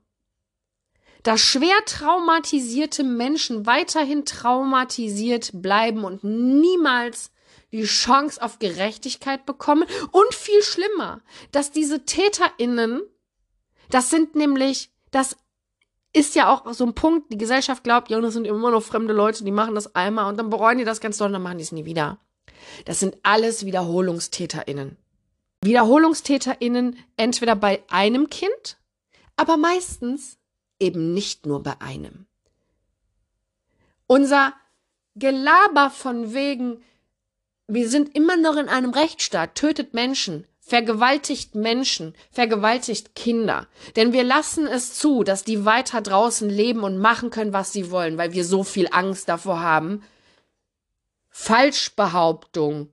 Dass 1.23 1.41
schwer 1.41 1.77
traumatisierte 1.85 3.03
Menschen 3.03 3.65
weiterhin 3.65 4.25
traumatisiert 4.25 5.51
bleiben 5.53 6.03
und 6.03 6.23
niemals 6.23 7.30
die 7.71 7.83
Chance 7.83 8.41
auf 8.41 8.59
Gerechtigkeit 8.59 9.45
bekommen 9.45 9.85
und 10.11 10.33
viel 10.33 10.61
schlimmer, 10.61 11.21
dass 11.51 11.71
diese 11.71 12.05
TäterInnen, 12.05 13.01
das 13.89 14.09
sind 14.09 14.35
nämlich, 14.35 14.91
das 15.11 15.37
ist 16.13 16.35
ja 16.35 16.53
auch 16.53 16.73
so 16.73 16.85
ein 16.85 16.93
Punkt, 16.93 17.31
die 17.31 17.37
Gesellschaft 17.37 17.83
glaubt, 17.83 18.09
ja, 18.09 18.19
das 18.19 18.33
sind 18.33 18.45
immer 18.45 18.71
noch 18.71 18.83
fremde 18.83 19.13
Leute, 19.13 19.43
die 19.43 19.51
machen 19.51 19.75
das 19.75 19.95
einmal 19.95 20.27
und 20.27 20.37
dann 20.37 20.49
bereuen 20.49 20.77
die 20.77 20.83
das 20.83 20.99
ganz 20.99 21.17
doll 21.17 21.27
und 21.27 21.33
dann 21.33 21.41
machen 21.41 21.57
die 21.57 21.63
es 21.63 21.71
nie 21.71 21.85
wieder. 21.85 22.19
Das 22.85 22.99
sind 22.99 23.17
alles 23.23 23.65
WiederholungstäterInnen. 23.65 24.97
WiederholungstäterInnen 25.63 26.97
entweder 27.17 27.55
bei 27.55 27.83
einem 27.89 28.29
Kind, 28.29 28.77
aber 29.37 29.57
meistens 29.57 30.37
eben 30.79 31.13
nicht 31.13 31.45
nur 31.45 31.63
bei 31.63 31.79
einem. 31.79 32.25
Unser 34.07 34.53
Gelaber 35.15 35.89
von 35.89 36.33
wegen, 36.33 36.83
wir 37.73 37.89
sind 37.89 38.15
immer 38.15 38.35
noch 38.35 38.57
in 38.57 38.67
einem 38.67 38.91
Rechtsstaat, 38.91 39.55
tötet 39.55 39.93
Menschen, 39.93 40.45
vergewaltigt 40.59 41.55
Menschen, 41.55 42.15
vergewaltigt 42.29 43.15
Kinder. 43.15 43.67
Denn 43.95 44.11
wir 44.11 44.23
lassen 44.23 44.67
es 44.67 44.93
zu, 44.95 45.23
dass 45.23 45.45
die 45.45 45.63
weiter 45.63 46.01
draußen 46.01 46.49
leben 46.49 46.83
und 46.83 46.97
machen 46.97 47.29
können, 47.29 47.53
was 47.53 47.71
sie 47.71 47.89
wollen, 47.89 48.17
weil 48.17 48.33
wir 48.33 48.43
so 48.43 48.63
viel 48.63 48.89
Angst 48.91 49.29
davor 49.29 49.61
haben. 49.61 50.03
Falschbehauptung. 51.29 52.89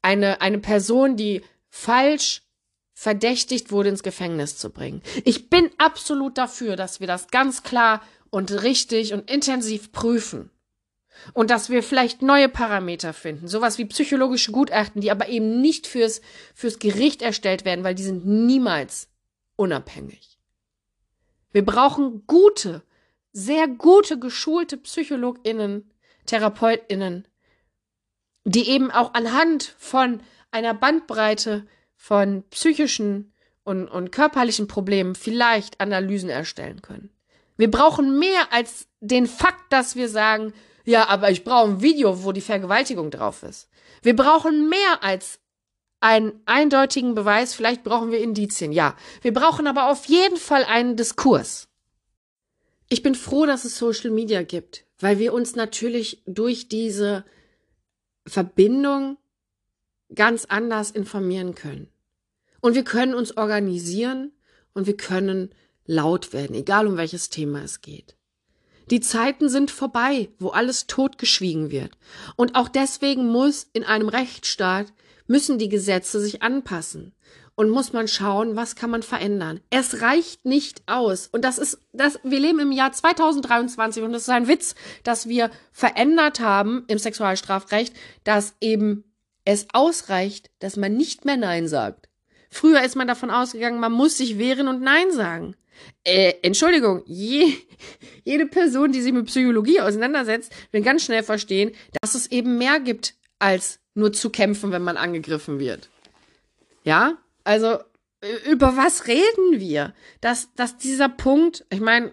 Eine, 0.00 0.40
eine 0.40 0.58
Person, 0.58 1.16
die 1.16 1.42
falsch 1.68 2.42
verdächtigt 2.94 3.70
wurde, 3.70 3.90
ins 3.90 4.02
Gefängnis 4.02 4.56
zu 4.56 4.70
bringen. 4.70 5.02
Ich 5.24 5.50
bin 5.50 5.70
absolut 5.76 6.38
dafür, 6.38 6.76
dass 6.76 7.00
wir 7.00 7.06
das 7.06 7.28
ganz 7.28 7.62
klar 7.62 8.00
und 8.30 8.62
richtig 8.62 9.12
und 9.12 9.30
intensiv 9.30 9.92
prüfen. 9.92 10.50
Und 11.32 11.50
dass 11.50 11.70
wir 11.70 11.82
vielleicht 11.82 12.22
neue 12.22 12.48
Parameter 12.48 13.12
finden, 13.12 13.48
sowas 13.48 13.78
wie 13.78 13.84
psychologische 13.86 14.52
Gutachten, 14.52 15.00
die 15.00 15.10
aber 15.10 15.28
eben 15.28 15.60
nicht 15.60 15.86
fürs, 15.86 16.20
fürs 16.54 16.78
Gericht 16.78 17.22
erstellt 17.22 17.64
werden, 17.64 17.84
weil 17.84 17.94
die 17.94 18.02
sind 18.02 18.26
niemals 18.26 19.08
unabhängig. 19.56 20.38
Wir 21.52 21.64
brauchen 21.64 22.26
gute, 22.26 22.82
sehr 23.32 23.68
gute, 23.68 24.18
geschulte 24.18 24.76
PsychologInnen, 24.76 25.90
TherapeutInnen, 26.26 27.26
die 28.44 28.68
eben 28.68 28.90
auch 28.90 29.14
anhand 29.14 29.74
von 29.78 30.20
einer 30.50 30.74
Bandbreite 30.74 31.66
von 31.96 32.44
psychischen 32.50 33.32
und, 33.64 33.88
und 33.88 34.12
körperlichen 34.12 34.68
Problemen 34.68 35.14
vielleicht 35.14 35.80
Analysen 35.80 36.30
erstellen 36.30 36.82
können. 36.82 37.10
Wir 37.56 37.70
brauchen 37.70 38.18
mehr 38.18 38.52
als 38.52 38.86
den 39.00 39.26
Fakt, 39.26 39.72
dass 39.72 39.96
wir 39.96 40.08
sagen, 40.08 40.52
ja, 40.86 41.08
aber 41.08 41.30
ich 41.30 41.44
brauche 41.44 41.68
ein 41.68 41.82
Video, 41.82 42.24
wo 42.24 42.32
die 42.32 42.40
Vergewaltigung 42.40 43.10
drauf 43.10 43.42
ist. 43.42 43.68
Wir 44.02 44.14
brauchen 44.16 44.68
mehr 44.68 45.02
als 45.02 45.40
einen 46.00 46.40
eindeutigen 46.46 47.14
Beweis, 47.14 47.54
vielleicht 47.54 47.82
brauchen 47.82 48.12
wir 48.12 48.20
Indizien, 48.20 48.70
ja. 48.70 48.96
Wir 49.20 49.32
brauchen 49.32 49.66
aber 49.66 49.90
auf 49.90 50.06
jeden 50.06 50.36
Fall 50.36 50.64
einen 50.64 50.96
Diskurs. 50.96 51.68
Ich 52.88 53.02
bin 53.02 53.16
froh, 53.16 53.46
dass 53.46 53.64
es 53.64 53.78
Social 53.78 54.10
Media 54.10 54.42
gibt, 54.42 54.84
weil 55.00 55.18
wir 55.18 55.32
uns 55.32 55.56
natürlich 55.56 56.22
durch 56.24 56.68
diese 56.68 57.24
Verbindung 58.24 59.18
ganz 60.14 60.44
anders 60.44 60.92
informieren 60.92 61.56
können. 61.56 61.88
Und 62.60 62.76
wir 62.76 62.84
können 62.84 63.14
uns 63.14 63.36
organisieren 63.36 64.32
und 64.72 64.86
wir 64.86 64.96
können 64.96 65.50
laut 65.84 66.32
werden, 66.32 66.54
egal 66.54 66.86
um 66.86 66.96
welches 66.96 67.28
Thema 67.28 67.62
es 67.62 67.80
geht. 67.80 68.15
Die 68.90 69.00
Zeiten 69.00 69.48
sind 69.48 69.70
vorbei, 69.70 70.28
wo 70.38 70.50
alles 70.50 70.86
totgeschwiegen 70.86 71.70
wird. 71.70 71.92
Und 72.36 72.54
auch 72.54 72.68
deswegen 72.68 73.28
muss 73.28 73.68
in 73.72 73.84
einem 73.84 74.08
Rechtsstaat 74.08 74.92
müssen 75.26 75.58
die 75.58 75.68
Gesetze 75.68 76.20
sich 76.20 76.42
anpassen 76.42 77.12
und 77.56 77.70
muss 77.70 77.92
man 77.92 78.06
schauen, 78.06 78.54
was 78.54 78.76
kann 78.76 78.90
man 78.90 79.02
verändern. 79.02 79.60
Es 79.70 80.02
reicht 80.02 80.44
nicht 80.44 80.82
aus. 80.86 81.28
Und 81.32 81.44
das 81.44 81.58
ist, 81.58 81.80
das, 81.92 82.20
wir 82.22 82.38
leben 82.38 82.60
im 82.60 82.70
Jahr 82.70 82.92
2023 82.92 84.02
und 84.02 84.14
es 84.14 84.22
ist 84.22 84.28
ein 84.28 84.46
Witz, 84.46 84.74
dass 85.02 85.28
wir 85.28 85.50
verändert 85.72 86.38
haben 86.38 86.84
im 86.86 86.98
Sexualstrafrecht, 86.98 87.94
dass 88.24 88.54
eben 88.60 89.04
es 89.44 89.66
ausreicht, 89.72 90.50
dass 90.58 90.76
man 90.76 90.96
nicht 90.96 91.24
mehr 91.24 91.36
Nein 91.36 91.66
sagt. 91.66 92.08
Früher 92.50 92.82
ist 92.82 92.94
man 92.94 93.08
davon 93.08 93.30
ausgegangen, 93.30 93.80
man 93.80 93.92
muss 93.92 94.18
sich 94.18 94.38
wehren 94.38 94.68
und 94.68 94.82
Nein 94.82 95.10
sagen. 95.10 95.56
Äh, 96.04 96.34
Entschuldigung, 96.42 97.02
je, 97.06 97.52
jede 98.24 98.46
Person, 98.46 98.92
die 98.92 99.00
sich 99.00 99.12
mit 99.12 99.26
Psychologie 99.26 99.80
auseinandersetzt, 99.80 100.52
will 100.72 100.82
ganz 100.82 101.04
schnell 101.04 101.22
verstehen, 101.22 101.72
dass 102.00 102.14
es 102.14 102.30
eben 102.30 102.58
mehr 102.58 102.80
gibt, 102.80 103.14
als 103.38 103.80
nur 103.94 104.12
zu 104.12 104.30
kämpfen, 104.30 104.72
wenn 104.72 104.82
man 104.82 104.96
angegriffen 104.96 105.58
wird. 105.58 105.88
Ja? 106.84 107.18
Also, 107.44 107.78
über 108.48 108.76
was 108.76 109.06
reden 109.06 109.60
wir? 109.60 109.94
Dass, 110.20 110.52
dass 110.54 110.76
dieser 110.76 111.08
Punkt, 111.08 111.64
ich 111.70 111.80
meine, 111.80 112.12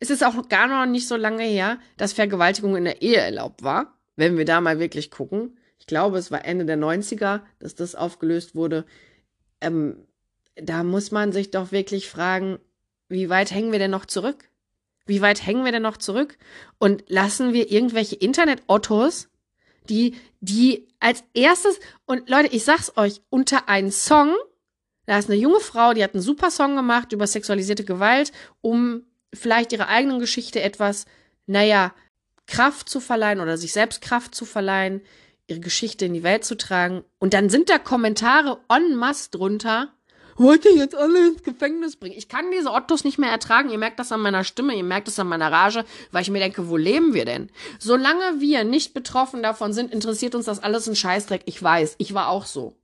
es 0.00 0.10
ist 0.10 0.24
auch 0.24 0.48
gar 0.48 0.66
noch 0.66 0.90
nicht 0.90 1.08
so 1.08 1.16
lange 1.16 1.44
her, 1.44 1.78
dass 1.96 2.12
Vergewaltigung 2.12 2.76
in 2.76 2.84
der 2.84 3.02
Ehe 3.02 3.16
erlaubt 3.16 3.62
war. 3.62 3.98
Wenn 4.16 4.36
wir 4.36 4.44
da 4.44 4.60
mal 4.60 4.78
wirklich 4.78 5.10
gucken. 5.10 5.58
Ich 5.78 5.86
glaube, 5.86 6.18
es 6.18 6.30
war 6.30 6.44
Ende 6.44 6.64
der 6.64 6.78
90er, 6.78 7.42
dass 7.58 7.74
das 7.74 7.94
aufgelöst 7.94 8.54
wurde. 8.54 8.86
Ähm, 9.60 10.06
da 10.56 10.82
muss 10.82 11.10
man 11.10 11.32
sich 11.32 11.50
doch 11.50 11.72
wirklich 11.72 12.08
fragen, 12.08 12.58
wie 13.08 13.28
weit 13.28 13.50
hängen 13.50 13.72
wir 13.72 13.78
denn 13.78 13.90
noch 13.90 14.06
zurück? 14.06 14.48
Wie 15.06 15.20
weit 15.20 15.44
hängen 15.46 15.64
wir 15.64 15.72
denn 15.72 15.82
noch 15.82 15.98
zurück? 15.98 16.38
Und 16.78 17.04
lassen 17.08 17.52
wir 17.52 17.70
irgendwelche 17.70 18.16
Internet-Ottos, 18.16 19.28
die, 19.88 20.16
die 20.40 20.88
als 21.00 21.22
erstes, 21.34 21.78
und 22.06 22.28
Leute, 22.30 22.54
ich 22.54 22.64
sag's 22.64 22.92
euch, 22.96 23.20
unter 23.28 23.68
einen 23.68 23.92
Song, 23.92 24.34
da 25.06 25.18
ist 25.18 25.28
eine 25.28 25.38
junge 25.38 25.60
Frau, 25.60 25.92
die 25.92 26.02
hat 26.02 26.14
einen 26.14 26.22
super 26.22 26.50
Song 26.50 26.76
gemacht 26.76 27.12
über 27.12 27.26
sexualisierte 27.26 27.84
Gewalt, 27.84 28.32
um 28.62 29.02
vielleicht 29.34 29.72
ihrer 29.72 29.88
eigenen 29.88 30.18
Geschichte 30.18 30.62
etwas, 30.62 31.04
naja, 31.46 31.94
Kraft 32.46 32.88
zu 32.88 33.00
verleihen 33.00 33.40
oder 33.40 33.58
sich 33.58 33.72
selbst 33.72 34.00
Kraft 34.00 34.34
zu 34.34 34.44
verleihen, 34.44 35.02
ihre 35.46 35.60
Geschichte 35.60 36.06
in 36.06 36.14
die 36.14 36.22
Welt 36.22 36.44
zu 36.44 36.56
tragen. 36.56 37.04
Und 37.18 37.34
dann 37.34 37.50
sind 37.50 37.68
da 37.68 37.78
Kommentare 37.78 38.60
en 38.68 38.94
masse 38.94 39.30
drunter, 39.30 39.93
wollt 40.36 40.64
ihr 40.64 40.76
jetzt 40.76 40.94
alle 40.94 41.28
ins 41.28 41.42
Gefängnis 41.42 41.96
bringen? 41.96 42.16
Ich 42.16 42.28
kann 42.28 42.50
diese 42.50 42.70
Ottos 42.70 43.04
nicht 43.04 43.18
mehr 43.18 43.30
ertragen. 43.30 43.70
Ihr 43.70 43.78
merkt 43.78 43.98
das 43.98 44.12
an 44.12 44.20
meiner 44.20 44.44
Stimme, 44.44 44.74
ihr 44.74 44.84
merkt 44.84 45.08
es 45.08 45.18
an 45.18 45.28
meiner 45.28 45.50
Rage, 45.50 45.84
weil 46.12 46.22
ich 46.22 46.30
mir 46.30 46.40
denke, 46.40 46.68
wo 46.68 46.76
leben 46.76 47.14
wir 47.14 47.24
denn? 47.24 47.50
Solange 47.78 48.40
wir 48.40 48.64
nicht 48.64 48.94
betroffen 48.94 49.42
davon 49.42 49.72
sind, 49.72 49.92
interessiert 49.92 50.34
uns 50.34 50.46
das 50.46 50.62
alles 50.62 50.88
ein 50.88 50.96
Scheißdreck. 50.96 51.42
Ich 51.46 51.62
weiß, 51.62 51.96
ich 51.98 52.14
war 52.14 52.28
auch 52.28 52.46
so. 52.46 52.76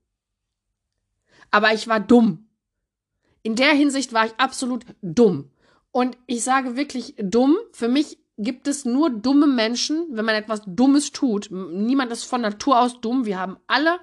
Aber 1.51 1.73
ich 1.75 1.89
war 1.89 2.01
dumm. 2.01 2.47
In 3.43 3.57
der 3.57 3.73
Hinsicht 3.73 4.13
war 4.13 4.27
ich 4.27 4.33
absolut 4.37 4.85
dumm. 5.03 5.51
Und 5.93 6.17
ich 6.27 6.45
sage 6.45 6.77
wirklich 6.77 7.15
dumm. 7.19 7.57
Für 7.73 7.89
mich 7.89 8.19
gibt 8.39 8.69
es 8.69 8.85
nur 8.85 9.11
dumme 9.11 9.47
Menschen, 9.47 10.07
wenn 10.13 10.25
man 10.25 10.35
etwas 10.35 10.63
Dummes 10.67 11.13
tut. 11.13 11.49
Niemand 11.51 12.11
ist 12.13 12.25
von 12.25 12.41
Natur 12.41 12.81
aus 12.81 13.01
dumm. 13.01 13.27
Wir 13.27 13.39
haben 13.39 13.59
alle 13.67 13.99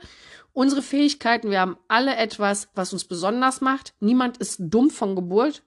unsere 0.57 0.81
Fähigkeiten, 0.81 1.51
wir 1.51 1.59
haben 1.61 1.77
alle 1.87 2.15
etwas, 2.15 2.69
was 2.73 2.91
uns 2.91 3.03
besonders 3.05 3.61
macht. 3.61 3.93
Niemand 3.99 4.37
ist 4.37 4.57
dumm 4.59 4.89
von 4.89 5.15
Geburt. 5.15 5.61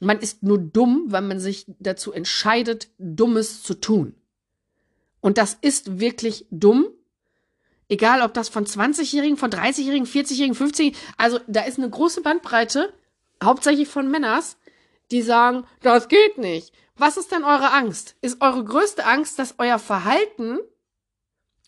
Man 0.00 0.18
ist 0.18 0.42
nur 0.42 0.58
dumm, 0.58 1.04
weil 1.06 1.22
man 1.22 1.38
sich 1.38 1.66
dazu 1.78 2.10
entscheidet, 2.10 2.88
Dummes 2.98 3.62
zu 3.62 3.74
tun. 3.74 4.16
Und 5.20 5.38
das 5.38 5.56
ist 5.60 6.00
wirklich 6.00 6.46
dumm. 6.50 6.88
Egal, 7.88 8.22
ob 8.22 8.34
das 8.34 8.48
von 8.48 8.66
20-Jährigen, 8.66 9.36
von 9.36 9.52
30-Jährigen, 9.52 10.06
40-Jährigen, 10.06 10.56
50-Jährigen, 10.56 10.98
also 11.16 11.38
da 11.46 11.62
ist 11.62 11.78
eine 11.78 11.88
große 11.88 12.22
Bandbreite, 12.22 12.92
hauptsächlich 13.40 13.86
von 13.86 14.10
Männers, 14.10 14.56
die 15.12 15.22
sagen, 15.22 15.62
das 15.80 16.08
geht 16.08 16.38
nicht. 16.38 16.72
Was 16.96 17.16
ist 17.16 17.30
denn 17.30 17.44
eure 17.44 17.70
Angst? 17.70 18.16
Ist 18.20 18.40
eure 18.40 18.64
größte 18.64 19.04
Angst, 19.06 19.38
dass 19.38 19.54
euer 19.58 19.78
Verhalten 19.78 20.58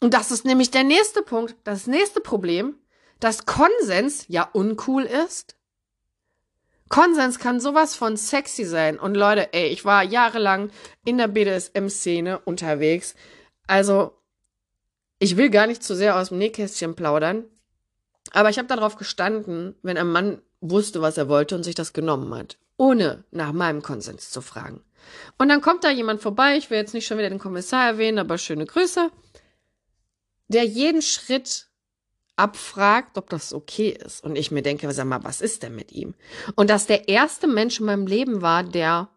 und 0.01 0.15
das 0.15 0.31
ist 0.31 0.45
nämlich 0.45 0.71
der 0.71 0.85
nächste 0.85 1.23
Punkt, 1.23 1.57
das 1.65 1.87
nächste 1.87 2.21
Problem, 2.21 2.77
dass 3.21 3.47
Konsens 3.47 4.27
ja 4.29 4.49
uncool 4.53 5.05
ist. 5.05 5.57
Konsens 6.89 7.39
kann 7.39 7.61
sowas 7.61 7.95
von 7.95 8.17
sexy 8.17 8.65
sein. 8.65 8.99
Und 8.99 9.15
Leute, 9.15 9.53
ey, 9.53 9.69
ich 9.69 9.85
war 9.85 10.03
jahrelang 10.03 10.71
in 11.05 11.19
der 11.19 11.29
BDSM-Szene 11.29 12.39
unterwegs. 12.41 13.15
Also, 13.67 14.13
ich 15.19 15.37
will 15.37 15.49
gar 15.49 15.67
nicht 15.67 15.83
zu 15.83 15.97
sehr 15.97 16.19
aus 16.19 16.29
dem 16.29 16.39
Nähkästchen 16.39 16.95
plaudern. 16.95 17.45
Aber 18.33 18.51
ich 18.51 18.59
habe 18.59 18.69
darauf 18.69 18.97
gestanden, 18.97 19.75
wenn 19.83 19.97
ein 19.97 20.11
Mann 20.11 20.43
wusste, 20.61 21.01
was 21.01 21.17
er 21.17 21.29
wollte 21.29 21.55
und 21.55 21.63
sich 21.63 21.75
das 21.75 21.93
genommen 21.93 22.35
hat, 22.35 22.59
ohne 22.77 23.25
nach 23.31 23.53
meinem 23.53 23.83
Konsens 23.83 24.31
zu 24.31 24.41
fragen. 24.41 24.83
Und 25.39 25.49
dann 25.49 25.61
kommt 25.61 25.85
da 25.85 25.91
jemand 25.91 26.21
vorbei, 26.21 26.57
ich 26.57 26.71
will 26.71 26.79
jetzt 26.79 26.95
nicht 26.95 27.07
schon 27.07 27.19
wieder 27.19 27.29
den 27.29 27.39
Kommissar 27.39 27.87
erwähnen, 27.87 28.19
aber 28.19 28.39
schöne 28.39 28.67
Grüße 28.67 29.11
der 30.49 30.65
jeden 30.65 31.03
Schritt 31.03 31.69
abfragt, 32.37 33.17
ob 33.17 33.31
das 33.31 33.53
okay 33.53 33.91
ist. 33.91 34.25
Und 34.25 34.37
ich 34.37 34.51
mir 34.51 34.63
denke, 34.63 34.91
sag 34.93 35.07
mal, 35.07 35.25
was 35.25 35.41
ist 35.41 35.63
denn 35.63 35.75
mit 35.75 35.93
ihm? 35.93 36.15
Und 36.57 36.71
dass 36.71 36.87
der 36.87 37.09
erste 37.09 37.47
Mensch 37.47 37.81
in 37.81 37.87
meinem 37.87 38.07
Leben 38.07 38.43
war, 38.43 38.65
der 38.65 39.09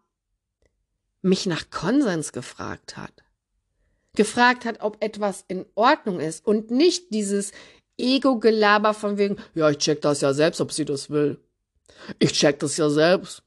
mich 1.22 1.46
nach 1.46 1.70
Konsens 1.70 2.32
gefragt 2.32 2.96
hat. 2.96 3.12
Gefragt 4.14 4.64
hat, 4.64 4.80
ob 4.80 5.02
etwas 5.02 5.44
in 5.48 5.66
Ordnung 5.74 6.20
ist 6.20 6.46
und 6.46 6.70
nicht 6.70 7.12
dieses 7.12 7.52
Ego-Gelaber 7.98 8.94
von 8.94 9.18
wegen, 9.18 9.36
ja, 9.54 9.68
ich 9.70 9.78
check 9.78 10.00
das 10.00 10.20
ja 10.20 10.32
selbst, 10.32 10.60
ob 10.60 10.72
sie 10.72 10.84
das 10.84 11.10
will. 11.10 11.38
Ich 12.18 12.32
check 12.32 12.58
das 12.60 12.76
ja 12.76 12.88
selbst. 12.88 13.42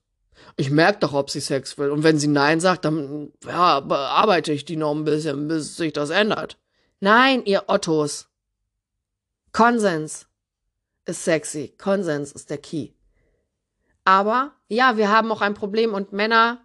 Ich 0.58 0.70
merke 0.70 1.00
doch, 1.00 1.14
ob 1.14 1.30
sie 1.30 1.40
Sex 1.40 1.78
will. 1.78 1.90
Und 1.90 2.04
wenn 2.04 2.20
sie 2.20 2.28
Nein 2.28 2.60
sagt, 2.60 2.86
dann 2.86 3.32
ja, 3.46 3.80
bearbeite 3.80 4.52
ich 4.52 4.66
die 4.66 4.76
noch 4.76 4.94
ein 4.94 5.06
bisschen, 5.06 5.48
bis 5.48 5.78
sich 5.78 5.94
das 5.94 6.10
ändert. 6.10 6.58
Nein, 7.04 7.44
ihr 7.46 7.64
Ottos. 7.66 8.30
Konsens 9.52 10.28
ist 11.06 11.26
sexy. 11.26 11.74
Konsens 11.80 12.32
ist 12.32 12.52
der 12.52 12.60
Key. 12.60 12.90
Aber 14.06 14.54
ja, 14.68 14.98
wir 14.98 15.10
haben 15.10 15.32
auch 15.32 15.42
ein 15.42 15.56
Problem 15.56 15.96
und 15.96 16.14
Männer 16.14 16.62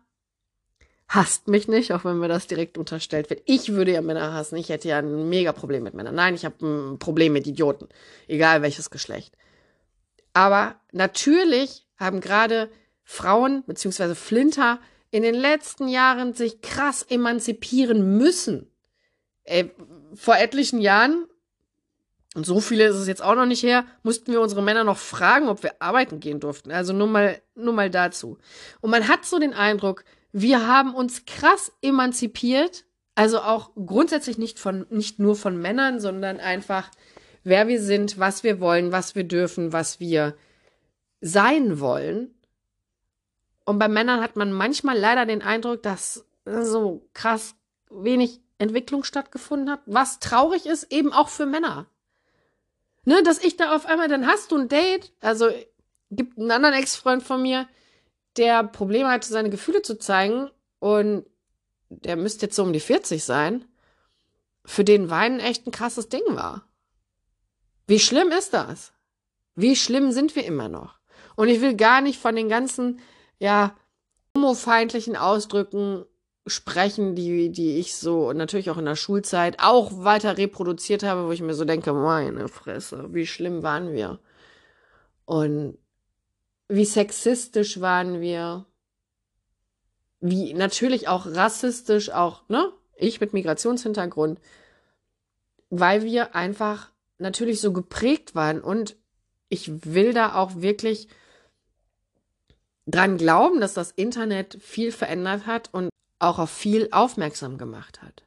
hasst 1.09 1.49
mich 1.49 1.69
nicht, 1.69 1.91
auch 1.93 2.05
wenn 2.05 2.19
mir 2.19 2.29
das 2.29 2.47
direkt 2.47 2.77
unterstellt 2.77 3.31
wird. 3.31 3.41
Ich 3.47 3.73
würde 3.73 3.93
ja 3.93 4.03
Männer 4.03 4.35
hassen. 4.35 4.57
Ich 4.57 4.69
hätte 4.69 4.89
ja 4.89 4.99
ein 4.99 5.31
mega 5.31 5.53
Problem 5.53 5.83
mit 5.83 5.95
Männern. 5.95 6.15
Nein, 6.15 6.35
ich 6.35 6.45
habe 6.45 6.67
ein 6.67 6.99
Problem 6.99 7.33
mit 7.33 7.47
Idioten. 7.47 7.89
Egal 8.29 8.61
welches 8.61 8.91
Geschlecht. 8.91 9.35
Aber 10.35 10.79
natürlich 10.93 11.89
haben 11.97 12.21
gerade 12.21 12.71
Frauen 13.05 13.65
beziehungsweise 13.67 14.15
Flinter 14.15 14.81
in 15.11 15.23
den 15.23 15.35
letzten 15.35 15.89
Jahren 15.89 16.35
sich 16.35 16.61
krass 16.61 17.03
emanzipieren 17.05 18.19
müssen. 18.19 18.71
Ey, 19.47 19.71
vor 20.15 20.37
etlichen 20.37 20.81
Jahren, 20.81 21.27
und 22.35 22.45
so 22.45 22.61
viele 22.61 22.85
ist 22.85 22.97
es 22.97 23.09
jetzt 23.09 23.23
auch 23.23 23.35
noch 23.35 23.47
nicht 23.47 23.63
her, 23.63 23.85
mussten 24.03 24.31
wir 24.31 24.41
unsere 24.41 24.63
Männer 24.63 24.85
noch 24.85 24.99
fragen, 24.99 25.49
ob 25.49 25.63
wir 25.63 25.81
arbeiten 25.81 26.21
gehen 26.21 26.39
durften. 26.39 26.71
Also 26.71 26.93
nur 26.93 27.07
mal, 27.07 27.41
nur 27.55 27.73
mal 27.73 27.91
dazu. 27.91 28.39
Und 28.81 28.91
man 28.91 29.09
hat 29.09 29.25
so 29.25 29.39
den 29.39 29.55
Eindruck, 29.55 30.05
wir 30.33 30.67
haben 30.67 30.95
uns 30.95 31.25
krass 31.25 31.73
emanzipiert, 31.81 32.85
Also 33.19 33.41
auch 33.41 33.71
grundsätzlich 33.75 34.37
nicht 34.37 34.59
von, 34.59 34.87
nicht 34.91 35.19
nur 35.19 35.37
von 35.37 35.57
Männern, 35.57 36.01
sondern 36.01 36.39
einfach, 36.39 36.91
wer 37.45 37.67
wir 37.67 37.81
sind, 37.81 38.19
was 38.19 38.45
wir 38.45 38.61
wollen, 38.61 38.93
was 38.93 39.15
wir 39.15 39.25
dürfen, 39.25 39.73
was 39.73 40.01
wir 40.01 40.37
sein 41.23 41.81
wollen. 41.81 42.35
Und 43.65 43.79
bei 43.79 43.89
Männern 43.89 44.21
hat 44.21 44.37
man 44.37 44.53
manchmal 44.53 44.99
leider 44.99 45.25
den 45.25 45.41
Eindruck, 45.41 45.83
dass 45.83 46.27
so 46.45 47.09
krass 47.15 47.55
wenig 47.91 48.43
Entwicklung 48.59 49.05
stattgefunden 49.05 49.71
hat, 49.71 49.81
was 49.87 50.19
traurig 50.19 50.67
ist, 50.67 50.91
eben 50.93 51.13
auch 51.13 51.29
für 51.29 51.47
Männer. 51.47 51.87
Ne, 53.05 53.23
dass 53.23 53.39
ich 53.39 53.57
da 53.57 53.75
auf 53.75 53.87
einmal, 53.87 54.09
dann 54.09 54.27
hast 54.27 54.51
du 54.51 54.57
ein 54.57 54.69
Date, 54.69 55.13
also 55.21 55.49
gibt 56.11 56.39
einen 56.39 56.51
anderen 56.51 56.75
Ex-Freund 56.75 57.23
von 57.23 57.43
mir, 57.43 57.69
der 58.37 58.65
Probleme 58.65 59.09
hatte, 59.09 59.29
seine 59.29 59.51
Gefühle 59.51 59.83
zu 59.83 59.99
zeigen 59.99 60.51
und 60.79 61.25
der 61.89 62.17
müsste 62.17 62.47
jetzt 62.47 62.57
so 62.57 62.63
um 62.63 62.73
die 62.73 62.81
40 62.81 63.23
sein, 63.23 63.65
für 64.65 64.85
den 64.85 65.11
Weinen 65.11 65.41
echt 65.41 65.67
ein 65.67 65.71
krasses 65.71 66.09
Ding 66.09 66.25
war. 66.29 66.69
Wie 67.87 68.01
schlimm 68.01 68.31
ist 68.31 68.53
das? 68.53 68.93
Wie 69.55 69.77
schlimm 69.77 70.11
sind 70.11 70.35
wir 70.35 70.45
immer 70.45 70.69
noch? 70.69 70.99
Und 71.37 71.49
ich 71.49 71.61
will 71.61 71.77
gar 71.77 72.01
nicht 72.01 72.19
von 72.19 72.35
den 72.35 72.49
ganzen, 72.49 73.01
ja, 73.39 73.77
homofeindlichen 74.37 75.17
Ausdrücken 75.17 76.05
sprechen, 76.47 77.15
die, 77.15 77.51
die 77.51 77.79
ich 77.79 77.97
so 77.97 78.33
natürlich 78.33 78.71
auch 78.71 78.79
in 78.79 78.85
der 78.85 78.97
Schulzeit 78.97 79.57
auch 79.59 80.05
weiter 80.05 80.39
reproduziert 80.39 81.03
habe, 81.03 81.27
wo 81.27 81.33
ich 81.33 81.43
mir 81.43 81.55
so 81.55 81.65
denke, 81.65 81.93
meine 81.93 82.49
Fresse, 82.49 83.13
wie 83.13 83.27
schlimm 83.27 83.63
waren 83.63 83.93
wir? 83.93 84.21
Und 85.25 85.77
wie 86.69 86.85
sexistisch 86.85 87.81
waren 87.81 88.21
wir? 88.21 88.65
Wie 90.21 90.55
natürlich 90.55 91.09
auch 91.09 91.27
rassistisch, 91.27 92.11
auch, 92.11 92.49
ne? 92.49 92.73
Ich 92.97 93.21
mit 93.21 93.33
Migrationshintergrund, 93.33 94.41
weil 95.69 96.03
wir 96.05 96.35
einfach 96.35 96.91
natürlich 97.19 97.61
so 97.61 97.73
geprägt 97.73 98.35
waren 98.35 98.61
und 98.61 98.97
ich 99.49 99.85
will 99.85 100.15
da 100.15 100.35
auch 100.35 100.57
wirklich 100.57 101.09
dran 102.87 103.19
glauben, 103.19 103.61
dass 103.61 103.75
das 103.75 103.91
Internet 103.91 104.59
viel 104.63 104.93
verändert 104.93 105.47
hat 105.47 105.73
und 105.75 105.91
auch 106.19 106.39
auf 106.39 106.51
viel 106.51 106.89
aufmerksam 106.93 107.59
gemacht 107.59 108.03
hat. 108.03 108.25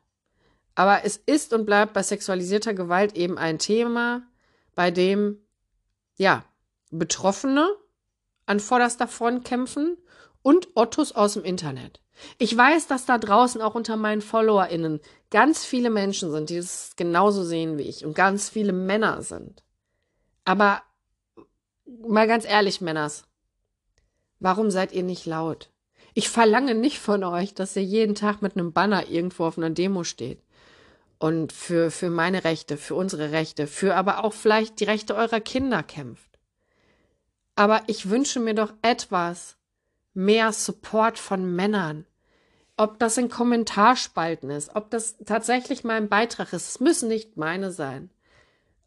Aber 0.75 1.03
es 1.03 1.17
ist 1.17 1.53
und 1.53 1.65
bleibt 1.65 1.93
bei 1.93 2.03
sexualisierter 2.03 2.73
Gewalt 2.73 3.15
eben 3.15 3.37
ein 3.37 3.59
Thema, 3.59 4.23
bei 4.75 4.91
dem, 4.91 5.37
ja, 6.15 6.45
Betroffene 6.91 7.69
an 8.45 8.59
vorderster 8.59 9.07
Front 9.07 9.45
kämpfen 9.45 9.97
und 10.41 10.69
Ottos 10.75 11.11
aus 11.11 11.33
dem 11.33 11.43
Internet. 11.43 12.01
Ich 12.37 12.55
weiß, 12.55 12.87
dass 12.87 13.05
da 13.05 13.17
draußen 13.17 13.61
auch 13.61 13.75
unter 13.75 13.95
meinen 13.95 14.21
FollowerInnen 14.21 14.99
ganz 15.29 15.65
viele 15.65 15.89
Menschen 15.89 16.31
sind, 16.31 16.49
die 16.49 16.57
es 16.57 16.93
genauso 16.95 17.43
sehen 17.43 17.77
wie 17.77 17.83
ich 17.83 18.05
und 18.05 18.13
ganz 18.13 18.49
viele 18.49 18.73
Männer 18.73 19.21
sind. 19.21 19.63
Aber 20.45 20.81
mal 21.85 22.27
ganz 22.27 22.45
ehrlich, 22.45 22.81
Männers, 22.81 23.25
warum 24.39 24.71
seid 24.71 24.91
ihr 24.91 25.03
nicht 25.03 25.25
laut? 25.25 25.69
Ich 26.19 26.27
verlange 26.27 26.75
nicht 26.75 26.99
von 26.99 27.23
euch, 27.23 27.53
dass 27.53 27.77
ihr 27.77 27.83
jeden 27.85 28.13
Tag 28.13 28.41
mit 28.41 28.57
einem 28.57 28.73
Banner 28.73 29.07
irgendwo 29.07 29.45
auf 29.45 29.57
einer 29.57 29.69
Demo 29.69 30.03
steht. 30.03 30.43
Und 31.17 31.53
für, 31.53 31.91
für 31.91 32.09
meine 32.09 32.43
Rechte, 32.43 32.75
für 32.75 32.95
unsere 32.95 33.31
Rechte, 33.31 33.67
für 33.67 33.95
aber 33.95 34.25
auch 34.25 34.33
vielleicht 34.33 34.81
die 34.81 34.83
Rechte 34.83 35.15
eurer 35.15 35.39
Kinder 35.39 35.81
kämpft. 35.81 36.37
Aber 37.55 37.83
ich 37.87 38.09
wünsche 38.09 38.41
mir 38.41 38.53
doch 38.53 38.73
etwas 38.81 39.55
mehr 40.13 40.51
Support 40.51 41.17
von 41.17 41.55
Männern. 41.55 42.05
Ob 42.75 42.99
das 42.99 43.17
in 43.17 43.29
Kommentarspalten 43.29 44.49
ist, 44.49 44.75
ob 44.75 44.89
das 44.89 45.19
tatsächlich 45.19 45.85
mein 45.85 46.09
Beitrag 46.09 46.51
ist, 46.51 46.67
es 46.67 46.79
müssen 46.81 47.07
nicht 47.07 47.37
meine 47.37 47.71
sein. 47.71 48.09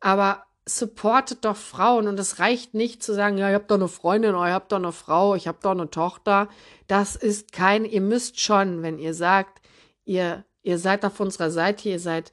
Aber 0.01 0.45
supportet 0.66 1.44
doch 1.44 1.57
Frauen 1.57 2.07
und 2.07 2.18
es 2.20 2.38
reicht 2.38 2.75
nicht 2.75 3.03
zu 3.03 3.14
sagen, 3.14 3.37
ja, 3.37 3.48
ihr 3.48 3.57
habt 3.57 3.70
doch 3.70 3.77
eine 3.77 3.88
Freundin 3.88 4.35
oder 4.35 4.48
ihr 4.48 4.55
habt 4.55 4.70
doch 4.70 4.77
eine 4.77 4.92
Frau, 4.92 5.35
ich 5.35 5.48
habe 5.48 5.59
doch 5.61 5.72
eine 5.72 5.90
Tochter. 5.90 6.48
Das 6.87 7.16
ist 7.16 7.53
kein, 7.53 7.85
ihr 7.85 8.01
müsst 8.01 8.40
schon, 8.40 8.83
wenn 8.83 8.98
ihr 8.98 9.14
sagt, 9.14 9.61
ihr, 10.05 10.44
ihr 10.62 10.79
seid 10.79 11.05
auf 11.05 11.18
unserer 11.18 11.51
Seite, 11.51 11.88
ihr 11.88 11.98
seid 11.98 12.33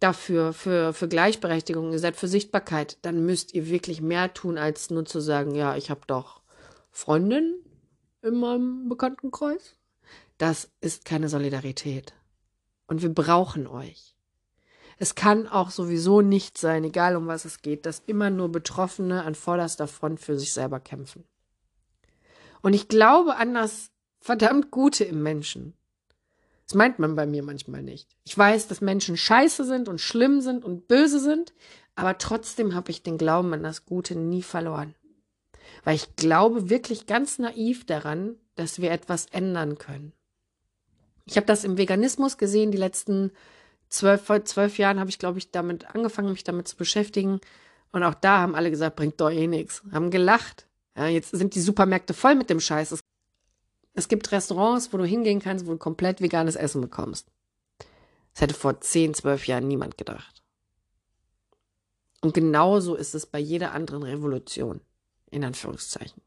dafür, 0.00 0.52
für, 0.52 0.92
für 0.92 1.08
Gleichberechtigung, 1.08 1.92
ihr 1.92 1.98
seid 1.98 2.16
für 2.16 2.28
Sichtbarkeit, 2.28 2.98
dann 3.02 3.24
müsst 3.26 3.54
ihr 3.54 3.68
wirklich 3.68 4.00
mehr 4.00 4.32
tun, 4.32 4.58
als 4.58 4.90
nur 4.90 5.04
zu 5.04 5.20
sagen, 5.20 5.54
ja, 5.54 5.76
ich 5.76 5.90
habe 5.90 6.02
doch 6.06 6.40
Freundin 6.90 7.62
in 8.22 8.40
meinem 8.40 8.88
Bekanntenkreis. 8.88 9.76
Das 10.38 10.70
ist 10.80 11.04
keine 11.04 11.28
Solidarität. 11.28 12.14
Und 12.86 13.02
wir 13.02 13.12
brauchen 13.12 13.66
euch. 13.66 14.15
Es 14.98 15.14
kann 15.14 15.46
auch 15.46 15.70
sowieso 15.70 16.22
nicht 16.22 16.56
sein, 16.56 16.84
egal 16.84 17.16
um 17.16 17.26
was 17.26 17.44
es 17.44 17.60
geht, 17.60 17.84
dass 17.84 18.02
immer 18.06 18.30
nur 18.30 18.50
Betroffene 18.50 19.24
an 19.24 19.34
vorderster 19.34 19.88
Front 19.88 20.20
für 20.20 20.38
sich 20.38 20.52
selber 20.52 20.80
kämpfen. 20.80 21.24
Und 22.62 22.72
ich 22.72 22.88
glaube 22.88 23.36
an 23.36 23.54
das 23.54 23.90
verdammt 24.20 24.70
Gute 24.70 25.04
im 25.04 25.22
Menschen. 25.22 25.74
Das 26.66 26.74
meint 26.74 26.98
man 26.98 27.14
bei 27.14 27.26
mir 27.26 27.44
manchmal 27.44 27.82
nicht. 27.82 28.16
Ich 28.24 28.36
weiß, 28.36 28.66
dass 28.66 28.80
Menschen 28.80 29.16
scheiße 29.16 29.64
sind 29.64 29.88
und 29.88 30.00
schlimm 30.00 30.40
sind 30.40 30.64
und 30.64 30.88
böse 30.88 31.20
sind, 31.20 31.52
aber 31.94 32.18
trotzdem 32.18 32.74
habe 32.74 32.90
ich 32.90 33.02
den 33.02 33.18
Glauben 33.18 33.52
an 33.54 33.62
das 33.62 33.86
Gute 33.86 34.16
nie 34.16 34.42
verloren. 34.42 34.94
Weil 35.84 35.94
ich 35.94 36.16
glaube 36.16 36.68
wirklich 36.68 37.06
ganz 37.06 37.38
naiv 37.38 37.86
daran, 37.86 38.36
dass 38.56 38.80
wir 38.80 38.90
etwas 38.90 39.26
ändern 39.26 39.78
können. 39.78 40.12
Ich 41.24 41.36
habe 41.36 41.46
das 41.46 41.64
im 41.64 41.78
Veganismus 41.78 42.38
gesehen, 42.38 42.72
die 42.72 42.78
letzten 42.78 43.30
zwölf, 43.88 44.22
vor 44.22 44.44
zwölf 44.44 44.78
Jahren 44.78 45.00
habe 45.00 45.10
ich, 45.10 45.18
glaube 45.18 45.38
ich, 45.38 45.50
damit 45.50 45.94
angefangen, 45.94 46.30
mich 46.30 46.44
damit 46.44 46.68
zu 46.68 46.76
beschäftigen. 46.76 47.40
Und 47.92 48.02
auch 48.02 48.14
da 48.14 48.38
haben 48.40 48.54
alle 48.54 48.70
gesagt, 48.70 48.96
bringt 48.96 49.20
doch 49.20 49.30
eh 49.30 49.46
nichts. 49.46 49.82
Haben 49.92 50.10
gelacht. 50.10 50.66
Ja, 50.96 51.06
jetzt 51.06 51.30
sind 51.30 51.54
die 51.54 51.60
Supermärkte 51.60 52.14
voll 52.14 52.34
mit 52.34 52.50
dem 52.50 52.60
Scheiß. 52.60 52.92
Es, 52.92 53.00
es 53.94 54.08
gibt 54.08 54.30
Restaurants, 54.32 54.92
wo 54.92 54.98
du 54.98 55.04
hingehen 55.04 55.40
kannst, 55.40 55.66
wo 55.66 55.72
du 55.72 55.78
komplett 55.78 56.20
veganes 56.20 56.56
Essen 56.56 56.80
bekommst. 56.80 57.28
Das 58.32 58.42
hätte 58.42 58.54
vor 58.54 58.80
zehn, 58.80 59.14
zwölf 59.14 59.46
Jahren 59.46 59.68
niemand 59.68 59.96
gedacht. 59.96 60.42
Und 62.20 62.34
genauso 62.34 62.94
ist 62.94 63.14
es 63.14 63.26
bei 63.26 63.38
jeder 63.38 63.72
anderen 63.72 64.02
Revolution, 64.02 64.80
in 65.30 65.44
Anführungszeichen. 65.44 66.22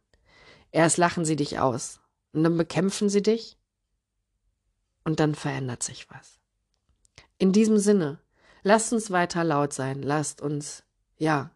Erst 0.71 0.97
lachen 0.97 1.25
sie 1.25 1.35
dich 1.35 1.59
aus 1.59 1.99
und 2.31 2.43
dann 2.43 2.57
bekämpfen 2.57 3.09
sie 3.09 3.21
dich 3.21 3.57
und 5.03 5.19
dann 5.19 5.35
verändert 5.35 5.83
sich 5.83 6.09
was. 6.09 6.38
In 7.39 7.53
diesem 7.53 7.77
Sinne, 7.77 8.19
lasst 8.63 8.91
uns 8.91 9.11
weiter 9.11 9.45
laut 9.45 9.71
sein, 9.71 10.03
lasst 10.03 10.41
uns, 10.41 10.83
ja, 11.17 11.51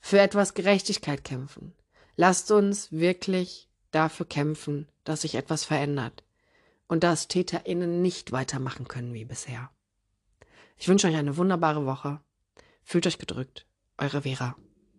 für 0.00 0.20
etwas 0.20 0.52
Gerechtigkeit 0.52 1.24
kämpfen. 1.24 1.74
Lasst 2.14 2.50
uns 2.50 2.92
wirklich 2.92 3.70
dafür 3.90 4.26
kämpfen, 4.26 4.86
dass 5.04 5.22
sich 5.22 5.34
etwas 5.34 5.64
verändert 5.64 6.24
und 6.88 7.04
dass 7.04 7.26
TäterInnen 7.26 8.02
nicht 8.02 8.32
weitermachen 8.32 8.86
können 8.86 9.14
wie 9.14 9.24
bisher. 9.24 9.70
Ich 10.76 10.88
wünsche 10.88 11.08
euch 11.08 11.16
eine 11.16 11.38
wunderbare 11.38 11.86
Woche. 11.86 12.20
Fühlt 12.82 13.06
euch 13.06 13.18
gedrückt. 13.18 13.66
Eure 13.96 14.22
Vera. 14.22 14.56